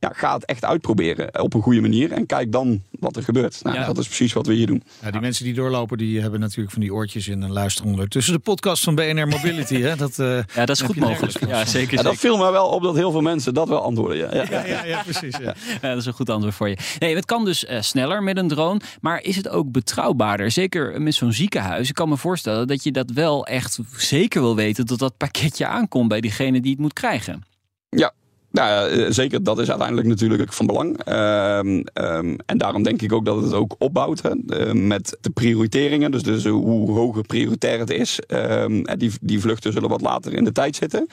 ja, 0.00 0.12
ga 0.14 0.34
het 0.34 0.44
echt 0.44 0.64
uitproberen 0.64 1.42
op 1.42 1.54
een 1.54 1.62
goede 1.62 1.80
manier. 1.80 2.12
En 2.12 2.26
kijk 2.26 2.52
dan 2.52 2.82
wat 2.90 3.16
er 3.16 3.22
gebeurt. 3.22 3.60
Nou, 3.62 3.76
ja. 3.76 3.86
Dat 3.86 3.98
is 3.98 4.06
precies 4.06 4.32
wat 4.32 4.46
we 4.46 4.54
hier 4.54 4.66
doen. 4.66 4.82
Ja, 5.02 5.10
die 5.10 5.20
mensen 5.20 5.44
die 5.44 5.54
doorlopen, 5.54 5.98
die 5.98 6.20
hebben 6.20 6.40
natuurlijk 6.40 6.70
van 6.70 6.80
die 6.80 6.94
oortjes 6.94 7.28
in 7.28 7.42
en 7.42 7.52
luisteren 7.52 7.90
ondertussen 7.90 8.32
de 8.32 8.38
podcast 8.38 8.84
van 8.84 8.94
BNR 8.94 9.28
Mobility. 9.28 9.80
hè? 9.80 9.96
Dat, 9.96 10.18
uh, 10.18 10.26
ja, 10.54 10.64
dat 10.64 10.68
is 10.68 10.80
goed 10.80 10.96
mogelijk. 10.96 11.46
Ja, 11.46 11.64
zeker, 11.64 11.96
ja, 11.96 12.02
dat 12.02 12.16
viel 12.16 12.36
me 12.36 12.50
wel 12.50 12.66
op 12.66 12.82
dat 12.82 12.96
heel 12.96 13.10
veel 13.10 13.20
mensen 13.20 13.54
dat 13.54 13.68
wel 13.68 13.82
antwoorden. 13.82 14.16
Ja, 14.16 14.44
ja, 14.50 14.66
ja, 14.66 14.84
ja 14.84 15.02
precies. 15.02 15.36
Ja. 15.36 15.54
dat 15.88 15.96
is 15.96 16.06
een 16.06 16.12
goed 16.12 16.30
antwoord 16.30 16.54
voor 16.54 16.68
je. 16.68 16.76
Nee, 16.98 17.14
het 17.14 17.24
kan 17.24 17.44
dus 17.44 17.64
uh, 17.64 17.80
sneller 17.80 18.22
met 18.22 18.36
een 18.36 18.48
drone. 18.48 18.80
Maar 19.00 19.22
is 19.22 19.36
het 19.36 19.48
ook 19.48 19.72
betrouwbaarder? 19.72 20.50
Zeker 20.50 21.02
met 21.02 21.14
zo'n 21.14 21.32
ziekenhuis. 21.32 21.88
Ik 21.88 21.94
kan 21.94 22.08
me 22.08 22.16
voorstellen 22.16 22.66
dat 22.66 22.84
je 22.84 22.92
dat 22.92 23.10
wel 23.10 23.46
echt 23.46 23.78
zeker 23.96 24.40
wil 24.40 24.56
weten 24.56 24.86
dat 24.86 24.98
dat 24.98 25.16
pakketje 25.16 25.66
aankomt 25.66 26.08
bij 26.08 26.20
diegene 26.20 26.60
die 26.60 26.70
het 26.70 26.80
moet 26.80 26.92
krijgen. 26.92 27.42
Ja, 27.88 28.12
nou 28.50 28.96
ja, 28.96 29.10
zeker, 29.12 29.42
dat 29.42 29.58
is 29.58 29.68
uiteindelijk 29.68 30.08
natuurlijk 30.08 30.52
van 30.52 30.66
belang. 30.66 31.06
Um, 31.08 31.84
um, 31.94 32.36
en 32.46 32.58
daarom 32.58 32.82
denk 32.82 33.02
ik 33.02 33.12
ook 33.12 33.24
dat 33.24 33.42
het 33.42 33.52
ook 33.52 33.74
opbouwt 33.78 34.22
hè, 34.22 34.30
uh, 34.46 34.72
met 34.72 35.18
de 35.20 35.30
prioriteringen. 35.30 36.10
Dus, 36.10 36.22
dus 36.22 36.44
hoe 36.44 36.90
hoger 36.90 37.22
prioritair 37.22 37.78
het 37.78 37.90
is. 37.90 38.18
Um, 38.28 38.84
die, 38.98 39.12
die 39.20 39.40
vluchten 39.40 39.72
zullen 39.72 39.88
wat 39.88 40.00
later 40.00 40.32
in 40.32 40.44
de 40.44 40.52
tijd 40.52 40.76
zitten 40.76 41.06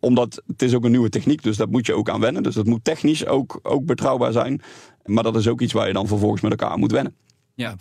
omdat 0.00 0.42
het 0.46 0.62
is 0.62 0.74
ook 0.74 0.84
een 0.84 0.90
nieuwe 0.90 1.08
techniek, 1.08 1.42
dus 1.42 1.56
dat 1.56 1.70
moet 1.70 1.86
je 1.86 1.94
ook 1.94 2.08
aan 2.08 2.20
wennen. 2.20 2.42
Dus 2.42 2.54
dat 2.54 2.66
moet 2.66 2.84
technisch 2.84 3.26
ook, 3.26 3.60
ook 3.62 3.84
betrouwbaar 3.84 4.32
zijn. 4.32 4.60
Maar 5.04 5.22
dat 5.22 5.36
is 5.36 5.48
ook 5.48 5.60
iets 5.60 5.72
waar 5.72 5.86
je 5.86 5.92
dan 5.92 6.06
vervolgens 6.06 6.40
met 6.40 6.50
elkaar 6.50 6.78
moet 6.78 6.92
wennen. 6.92 7.14
Ja. 7.54 7.76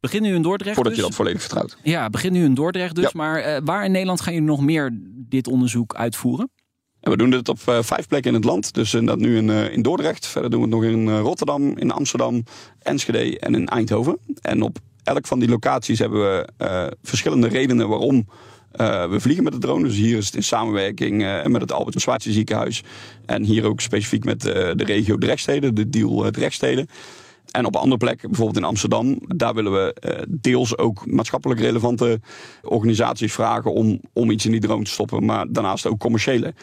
Begin 0.00 0.22
nu 0.22 0.34
in 0.34 0.42
Dordrecht. 0.42 0.74
Voordat 0.74 0.92
dus. 0.92 1.02
je 1.02 1.08
dat 1.08 1.16
volledig 1.16 1.40
vertrouwt. 1.40 1.78
Ja, 1.82 2.10
begin 2.10 2.32
nu 2.32 2.44
in 2.44 2.54
Dordrecht 2.54 2.94
dus. 2.94 3.04
Ja. 3.04 3.10
Maar 3.14 3.38
uh, 3.46 3.56
waar 3.64 3.84
in 3.84 3.90
Nederland 3.90 4.20
gaan 4.20 4.32
jullie 4.32 4.48
nog 4.48 4.60
meer 4.60 4.98
dit 5.28 5.46
onderzoek 5.46 5.94
uitvoeren? 5.94 6.50
En 7.04 7.10
we 7.10 7.16
doen 7.16 7.30
dit 7.30 7.48
op 7.48 7.58
uh, 7.68 7.78
vijf 7.82 8.06
plekken 8.08 8.30
in 8.30 8.36
het 8.36 8.44
land. 8.44 8.74
Dus 8.74 8.90
dat 8.90 9.18
nu 9.18 9.36
in, 9.36 9.48
uh, 9.48 9.72
in 9.72 9.82
Dordrecht. 9.82 10.26
Verder 10.26 10.50
doen 10.50 10.60
we 10.60 10.66
het 10.66 10.74
nog 10.74 10.84
in 10.84 11.18
Rotterdam, 11.18 11.78
in 11.78 11.90
Amsterdam, 11.90 12.44
Enschede 12.82 13.38
en 13.38 13.54
in 13.54 13.68
Eindhoven. 13.68 14.18
En 14.40 14.62
op 14.62 14.78
elk 15.02 15.26
van 15.26 15.38
die 15.38 15.48
locaties 15.48 15.98
hebben 15.98 16.20
we 16.20 16.96
verschillende 17.02 17.48
redenen 17.48 17.88
waarom 17.88 18.26
we 19.10 19.16
vliegen 19.18 19.44
met 19.44 19.52
de 19.52 19.58
drone. 19.58 19.84
Dus 19.84 19.96
hier 19.96 20.16
is 20.16 20.26
het 20.26 20.34
in 20.34 20.42
samenwerking 20.42 21.42
met 21.46 21.60
het 21.60 21.72
Albert 21.72 22.00
Zwaartje 22.00 22.32
ziekenhuis. 22.32 22.82
En 23.26 23.42
hier 23.42 23.64
ook 23.64 23.80
specifiek 23.80 24.24
met 24.24 24.40
de 24.40 24.84
regio 24.84 25.16
Drechtsteden, 25.16 25.74
de 25.74 25.90
deal 25.90 26.30
Drechtsteden. 26.30 26.88
En 27.54 27.66
op 27.66 27.76
andere 27.76 27.96
plekken, 27.96 28.28
bijvoorbeeld 28.28 28.58
in 28.58 28.64
Amsterdam, 28.64 29.18
daar 29.26 29.54
willen 29.54 29.72
we 29.72 29.96
uh, 30.00 30.22
deels 30.28 30.78
ook 30.78 31.06
maatschappelijk 31.06 31.60
relevante 31.60 32.20
organisaties 32.62 33.32
vragen 33.32 33.72
om, 33.72 34.00
om 34.12 34.30
iets 34.30 34.44
in 34.44 34.50
die 34.50 34.60
drone 34.60 34.84
te 34.84 34.90
stoppen. 34.90 35.24
Maar 35.24 35.46
daarnaast 35.48 35.86
ook 35.86 35.98
commerciële 35.98 36.54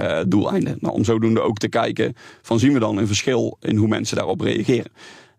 uh, 0.00 0.20
doeleinden. 0.28 0.76
Nou, 0.80 0.94
om 0.94 1.04
zodoende 1.04 1.40
ook 1.40 1.58
te 1.58 1.68
kijken 1.68 2.14
van 2.42 2.58
zien 2.58 2.72
we 2.72 2.78
dan 2.78 2.96
een 2.96 3.06
verschil 3.06 3.56
in 3.60 3.76
hoe 3.76 3.88
mensen 3.88 4.16
daarop 4.16 4.40
reageren. 4.40 4.92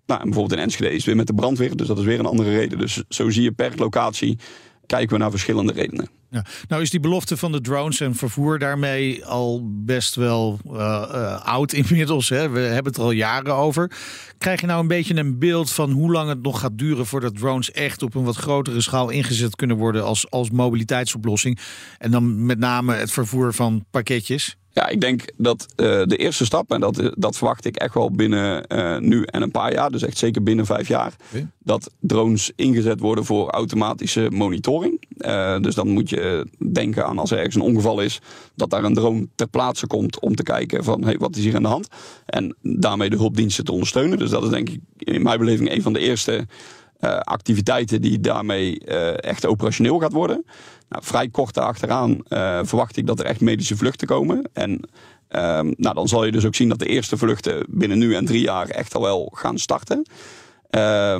Nou, 0.05 0.19
en 0.19 0.25
bijvoorbeeld 0.25 0.59
in 0.59 0.65
Enschede 0.65 0.89
is 0.89 0.95
het 0.95 1.05
weer 1.05 1.15
met 1.15 1.27
de 1.27 1.33
brandweer, 1.33 1.75
dus 1.75 1.87
dat 1.87 1.97
is 1.97 2.05
weer 2.05 2.19
een 2.19 2.25
andere 2.25 2.49
reden. 2.49 2.77
Dus 2.77 3.03
zo 3.09 3.29
zie 3.29 3.43
je 3.43 3.51
per 3.51 3.73
locatie 3.75 4.37
kijken 4.85 5.15
we 5.15 5.21
naar 5.21 5.31
verschillende 5.31 5.73
redenen. 5.73 6.18
Nou 6.67 6.81
is 6.81 6.89
die 6.89 6.99
belofte 6.99 7.37
van 7.37 7.51
de 7.51 7.61
drones 7.61 7.99
en 7.99 8.15
vervoer 8.15 8.59
daarmee 8.59 9.25
al 9.25 9.61
best 9.65 10.15
wel 10.15 10.59
uh, 10.65 10.71
uh, 10.73 11.45
oud 11.45 11.73
inmiddels. 11.73 12.29
Hè? 12.29 12.49
We 12.49 12.59
hebben 12.59 12.91
het 12.91 12.97
er 12.97 13.07
al 13.07 13.11
jaren 13.11 13.55
over. 13.55 13.91
Krijg 14.37 14.61
je 14.61 14.67
nou 14.67 14.81
een 14.81 14.87
beetje 14.87 15.15
een 15.15 15.39
beeld 15.39 15.71
van 15.71 15.91
hoe 15.91 16.11
lang 16.11 16.29
het 16.29 16.41
nog 16.41 16.59
gaat 16.59 16.77
duren 16.77 17.05
voordat 17.05 17.37
drones 17.37 17.71
echt 17.71 18.01
op 18.01 18.15
een 18.15 18.23
wat 18.23 18.35
grotere 18.35 18.81
schaal 18.81 19.09
ingezet 19.09 19.55
kunnen 19.55 19.77
worden 19.77 20.03
als, 20.03 20.31
als 20.31 20.49
mobiliteitsoplossing? 20.49 21.59
En 21.97 22.11
dan 22.11 22.45
met 22.45 22.59
name 22.59 22.93
het 22.93 23.11
vervoer 23.11 23.53
van 23.53 23.85
pakketjes? 23.91 24.57
Ja, 24.79 24.87
ik 24.87 25.01
denk 25.01 25.25
dat 25.37 25.65
uh, 25.75 26.01
de 26.05 26.15
eerste 26.17 26.45
stap, 26.45 26.71
en 26.71 26.79
dat, 26.79 27.11
dat 27.17 27.37
verwacht 27.37 27.65
ik 27.65 27.75
echt 27.75 27.93
wel 27.93 28.11
binnen 28.11 28.65
uh, 28.67 28.97
nu 28.97 29.23
en 29.23 29.41
een 29.41 29.51
paar 29.51 29.73
jaar, 29.73 29.91
dus 29.91 30.03
echt 30.03 30.17
zeker 30.17 30.43
binnen 30.43 30.65
vijf 30.65 30.87
jaar, 30.87 31.15
okay. 31.29 31.47
dat 31.59 31.91
drones 31.99 32.51
ingezet 32.55 32.99
worden 32.99 33.25
voor 33.25 33.49
automatische 33.49 34.27
monitoring. 34.31 35.03
Uh, 35.17 35.59
dus 35.59 35.75
dan 35.75 35.87
moet 35.87 36.09
je 36.09 36.47
denken 36.71 37.05
aan 37.05 37.19
als 37.19 37.31
er 37.31 37.37
ergens 37.37 37.55
een 37.55 37.61
ongeval 37.61 38.01
is, 38.01 38.19
dat 38.55 38.69
daar 38.69 38.83
een 38.83 38.93
drone 38.93 39.27
ter 39.35 39.47
plaatse 39.47 39.87
komt 39.87 40.19
om 40.19 40.35
te 40.35 40.43
kijken 40.43 40.83
van 40.83 41.03
hey, 41.03 41.17
wat 41.17 41.35
is 41.35 41.43
hier 41.43 41.55
aan 41.55 41.63
de 41.63 41.67
hand. 41.67 41.87
En 42.25 42.55
daarmee 42.61 43.09
de 43.09 43.17
hulpdiensten 43.17 43.65
te 43.65 43.71
ondersteunen. 43.71 44.17
Dus 44.17 44.29
dat 44.29 44.43
is 44.43 44.49
denk 44.49 44.69
ik 44.69 44.79
in 44.97 45.21
mijn 45.21 45.39
beleving 45.39 45.71
een 45.71 45.81
van 45.81 45.93
de 45.93 45.99
eerste 45.99 46.47
uh, 46.99 47.17
activiteiten 47.19 48.01
die 48.01 48.19
daarmee 48.19 48.81
uh, 48.85 49.23
echt 49.23 49.45
operationeel 49.45 49.99
gaat 49.99 50.13
worden. 50.13 50.45
Nou, 50.89 51.03
vrij 51.03 51.29
kort 51.29 51.53
daarachteraan 51.53 52.11
uh, 52.11 52.59
verwacht 52.63 52.97
ik 52.97 53.07
dat 53.07 53.19
er 53.19 53.25
echt 53.25 53.41
medische 53.41 53.77
vluchten 53.77 54.07
komen. 54.07 54.49
En 54.53 54.71
um, 54.71 55.73
nou, 55.77 55.95
dan 55.95 56.07
zal 56.07 56.25
je 56.25 56.31
dus 56.31 56.45
ook 56.45 56.55
zien 56.55 56.69
dat 56.69 56.79
de 56.79 56.85
eerste 56.85 57.17
vluchten 57.17 57.65
binnen 57.69 57.97
nu 57.97 58.15
en 58.15 58.25
drie 58.25 58.41
jaar 58.41 58.67
echt 58.67 58.95
al 58.95 59.01
wel 59.01 59.31
gaan 59.33 59.57
starten. 59.57 60.05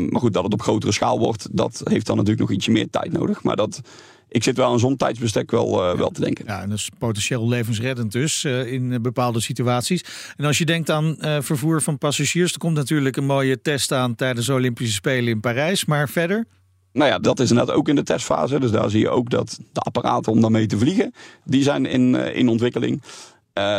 maar 0.10 0.20
goed, 0.20 0.34
dat 0.34 0.44
het 0.44 0.54
op 0.54 0.62
grotere 0.62 0.92
schaal 0.92 1.20
wordt, 1.20 1.48
dat 1.52 1.82
heeft 1.84 2.06
dan 2.06 2.15
natuurlijk 2.15 2.48
nog 2.48 2.58
ietsje 2.58 2.72
meer 2.72 2.89
tijd 2.89 3.12
nodig. 3.12 3.44
Maar 3.44 3.56
dat, 3.56 3.82
ik 4.30 4.44
zit 4.44 4.58
wel 4.58 4.72
aan 4.72 4.80
zo'n 4.80 4.98
tijdsbestek 4.98 5.52
wel, 5.52 5.98
wel 5.98 6.10
te 6.10 6.22
denken. 6.22 6.46
Ja, 6.46 6.62
en 6.62 6.70
dat 6.70 6.78
is 6.78 6.89
potentieel 6.98 7.48
levensreddend 7.48 8.12
dus 8.12 8.46
in 8.46 9.02
bepaalde 9.02 9.39
situaties. 9.39 10.04
En 10.38 10.46
als 10.46 10.58
je 10.58 10.65
denkt 10.65 10.89
aan 10.89 11.15
vervoer 11.20 11.82
van 11.82 11.98
passagiers, 11.98 12.54
er 12.54 12.60
komt 12.60 12.76
natuurlijk 12.76 13.18
een 13.18 13.26
mooie 13.26 13.62
test 13.62 13.92
aan 13.92 14.15
tijdens 14.15 14.46
de 14.46 14.54
Olympische 14.54 14.94
Spelen 14.94 15.30
in 15.30 15.39
Parijs. 15.39 15.86
Maar 15.86 16.10
verder? 16.10 16.46
Nou 16.94 17.10
ja, 17.10 17.20
dat 17.20 17.39
is 17.39 17.50
inderdaad 17.50 17.76
ook 17.76 17.88
in 17.88 17.96
de 17.96 18.04
testfase. 18.04 18.60
Dus 18.60 18.72
daar 18.72 18.89
zie 18.89 19.00
je 19.00 19.10
ook 19.10 19.30
dat 19.30 19.60
de 19.74 19.80
apparaten 19.80 20.32
om 20.32 20.42
daarmee 20.42 20.65
te 20.65 20.78
vliegen, 20.78 21.13
die 21.46 21.63
zijn 21.63 21.86
in, 21.86 22.15
in 22.15 22.50
ontwikkeling. 22.50 23.02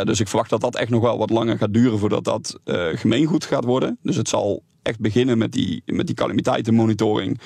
Dus 0.05 0.21
ik 0.21 0.29
verwacht 0.29 0.51
dat 0.51 0.61
dat 0.61 0.77
echt 0.77 0.91
nog 0.91 1.03
wel 1.03 1.19
wat 1.19 1.31
langer 1.31 1.59
gaat 1.59 1.73
duren 1.73 1.99
voordat 1.99 2.25
dat 2.25 2.59
gemeengoed 2.95 3.45
gaat 3.45 3.65
worden. 3.65 3.99
Dus 4.03 4.17
het 4.17 4.29
zal 4.29 4.63
echt 4.83 5.01
beginnen 5.01 5.39
met 5.39 5.53
die, 5.53 5.83
met 5.87 6.07
die 6.07 6.17
calamiteitenmonitoring. 6.17 7.41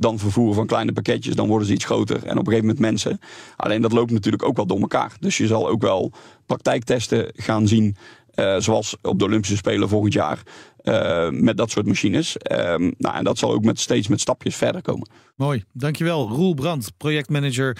Dan 0.00 0.18
vervoeren 0.18 0.54
van 0.54 0.66
kleine 0.66 0.92
pakketjes, 0.92 1.34
dan 1.34 1.48
worden 1.48 1.66
ze 1.66 1.72
iets 1.72 1.84
groter. 1.84 2.16
En 2.16 2.38
op 2.38 2.46
een 2.46 2.52
gegeven 2.52 2.60
moment 2.60 2.78
mensen. 2.78 3.20
Alleen 3.56 3.82
dat 3.82 3.92
loopt 3.92 4.10
natuurlijk 4.10 4.42
ook 4.42 4.56
wel 4.56 4.66
door 4.66 4.80
elkaar. 4.80 5.12
Dus 5.20 5.36
je 5.36 5.46
zal 5.46 5.68
ook 5.68 5.82
wel 5.82 6.12
praktijktesten 6.46 7.32
gaan 7.34 7.68
zien. 7.68 7.96
Uh, 8.34 8.56
zoals 8.58 8.96
op 9.02 9.18
de 9.18 9.24
Olympische 9.24 9.56
Spelen 9.56 9.88
volgend 9.88 10.12
jaar. 10.12 10.42
met 11.30 11.56
dat 11.56 11.70
soort 11.70 11.86
machines. 11.86 12.36
Ehm, 12.36 12.90
nou, 12.98 13.16
en 13.16 13.24
dat 13.24 13.38
zal 13.38 13.52
ook 13.52 13.64
met, 13.64 13.80
steeds 13.80 14.08
met 14.08 14.20
stapjes 14.20 14.56
verder 14.56 14.82
komen. 14.82 15.08
Mooi, 15.36 15.64
dankjewel. 15.72 16.28
Roel 16.28 16.54
Brandt, 16.54 16.92
projectmanager 16.96 17.76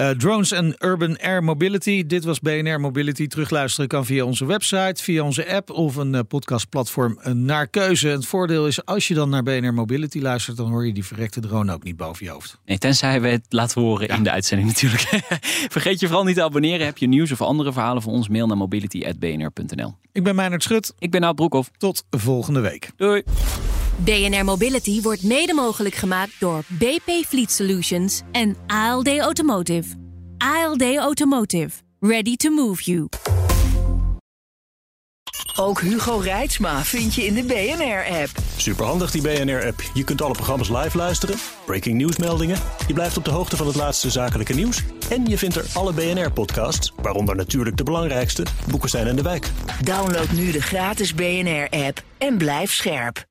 uh, 0.00 0.10
drones 0.10 0.52
en 0.52 0.74
Urban 0.78 1.18
Air 1.18 1.44
Mobility. 1.44 2.06
Dit 2.06 2.24
was 2.24 2.40
BNR 2.40 2.80
Mobility. 2.80 3.26
Terugluisteren 3.26 3.88
kan 3.88 4.06
via 4.06 4.24
onze 4.24 4.46
website, 4.46 5.02
via 5.02 5.22
onze 5.22 5.54
app 5.54 5.70
of 5.70 5.96
een 5.96 6.14
uh, 6.14 6.20
podcastplatform 6.28 7.18
uh, 7.26 7.32
naar 7.32 7.66
keuze. 7.66 8.08
Het 8.08 8.26
voordeel 8.26 8.66
is, 8.66 8.84
als 8.84 9.08
je 9.08 9.14
dan 9.14 9.28
naar 9.28 9.42
BNR 9.42 9.74
Mobility 9.74 10.20
luistert, 10.20 10.56
dan 10.56 10.70
hoor 10.70 10.86
je 10.86 10.92
die 10.92 11.04
verrekte 11.04 11.40
drone 11.40 11.72
ook 11.72 11.82
niet 11.82 11.96
boven 11.96 12.24
je 12.24 12.30
hoofd. 12.30 12.58
Nee, 12.64 12.78
tenzij 12.78 13.20
we 13.20 13.28
het 13.28 13.46
laten 13.48 13.80
horen 13.80 14.08
in 14.08 14.22
de 14.22 14.30
uitzending 14.30 14.68
natuurlijk. 14.68 15.02
Vergeet 15.76 16.00
je 16.00 16.06
vooral 16.06 16.24
niet 16.24 16.36
te 16.36 16.42
abonneren. 16.42 16.86
Heb 16.86 16.98
je 16.98 17.06
nieuws 17.06 17.32
of 17.32 17.40
andere 17.40 17.72
verhalen 17.72 18.02
voor 18.02 18.12
ons? 18.12 18.28
Mail 18.28 18.46
naar 18.46 18.56
mobility.bnr.nl. 18.56 19.94
Ik 20.12 20.22
ben 20.22 20.34
Meijnerd 20.34 20.62
Schut. 20.62 20.94
Ik 20.98 21.10
ben 21.10 21.20
Nout 21.20 21.34
Broekhoff. 21.34 21.70
Tot 21.76 22.04
volgende 22.10 22.60
week. 22.60 22.90
Doei. 22.96 23.22
BNR 24.04 24.44
Mobility 24.44 25.00
wordt 25.00 25.22
mede 25.22 25.54
mogelijk 25.54 25.94
gemaakt 25.94 26.32
door 26.38 26.62
BP 26.68 27.24
Fleet 27.26 27.50
Solutions 27.50 28.22
en 28.32 28.56
ALD 28.66 29.18
Automotive. 29.18 29.88
ALD 30.38 30.96
Automotive. 30.96 31.70
Ready 31.98 32.36
to 32.36 32.50
move 32.50 32.82
you. 32.82 33.08
Ook 35.56 35.80
Hugo 35.80 36.16
Reitsma 36.16 36.84
vind 36.84 37.14
je 37.14 37.26
in 37.26 37.34
de 37.34 37.42
BNR-app. 37.42 38.30
Superhandig 38.56 39.10
die 39.10 39.22
BNR-app. 39.22 39.82
Je 39.94 40.04
kunt 40.04 40.22
alle 40.22 40.34
programma's 40.34 40.68
live 40.68 40.96
luisteren, 40.96 41.36
breaking 41.66 41.96
nieuwsmeldingen. 41.96 42.58
Je 42.86 42.94
blijft 42.94 43.16
op 43.16 43.24
de 43.24 43.30
hoogte 43.30 43.56
van 43.56 43.66
het 43.66 43.76
laatste 43.76 44.10
zakelijke 44.10 44.54
nieuws. 44.54 44.82
En 45.10 45.26
je 45.26 45.38
vindt 45.38 45.56
er 45.56 45.66
alle 45.72 45.92
BNR-podcasts, 45.92 46.92
waaronder 47.02 47.36
natuurlijk 47.36 47.76
de 47.76 47.84
belangrijkste, 47.84 48.46
Boeken 48.70 48.90
zijn 48.90 49.06
in 49.06 49.16
de 49.16 49.22
wijk. 49.22 49.50
Download 49.84 50.30
nu 50.30 50.50
de 50.50 50.62
gratis 50.62 51.14
BNR-app 51.14 52.02
en 52.18 52.38
blijf 52.38 52.72
scherp. 52.72 53.28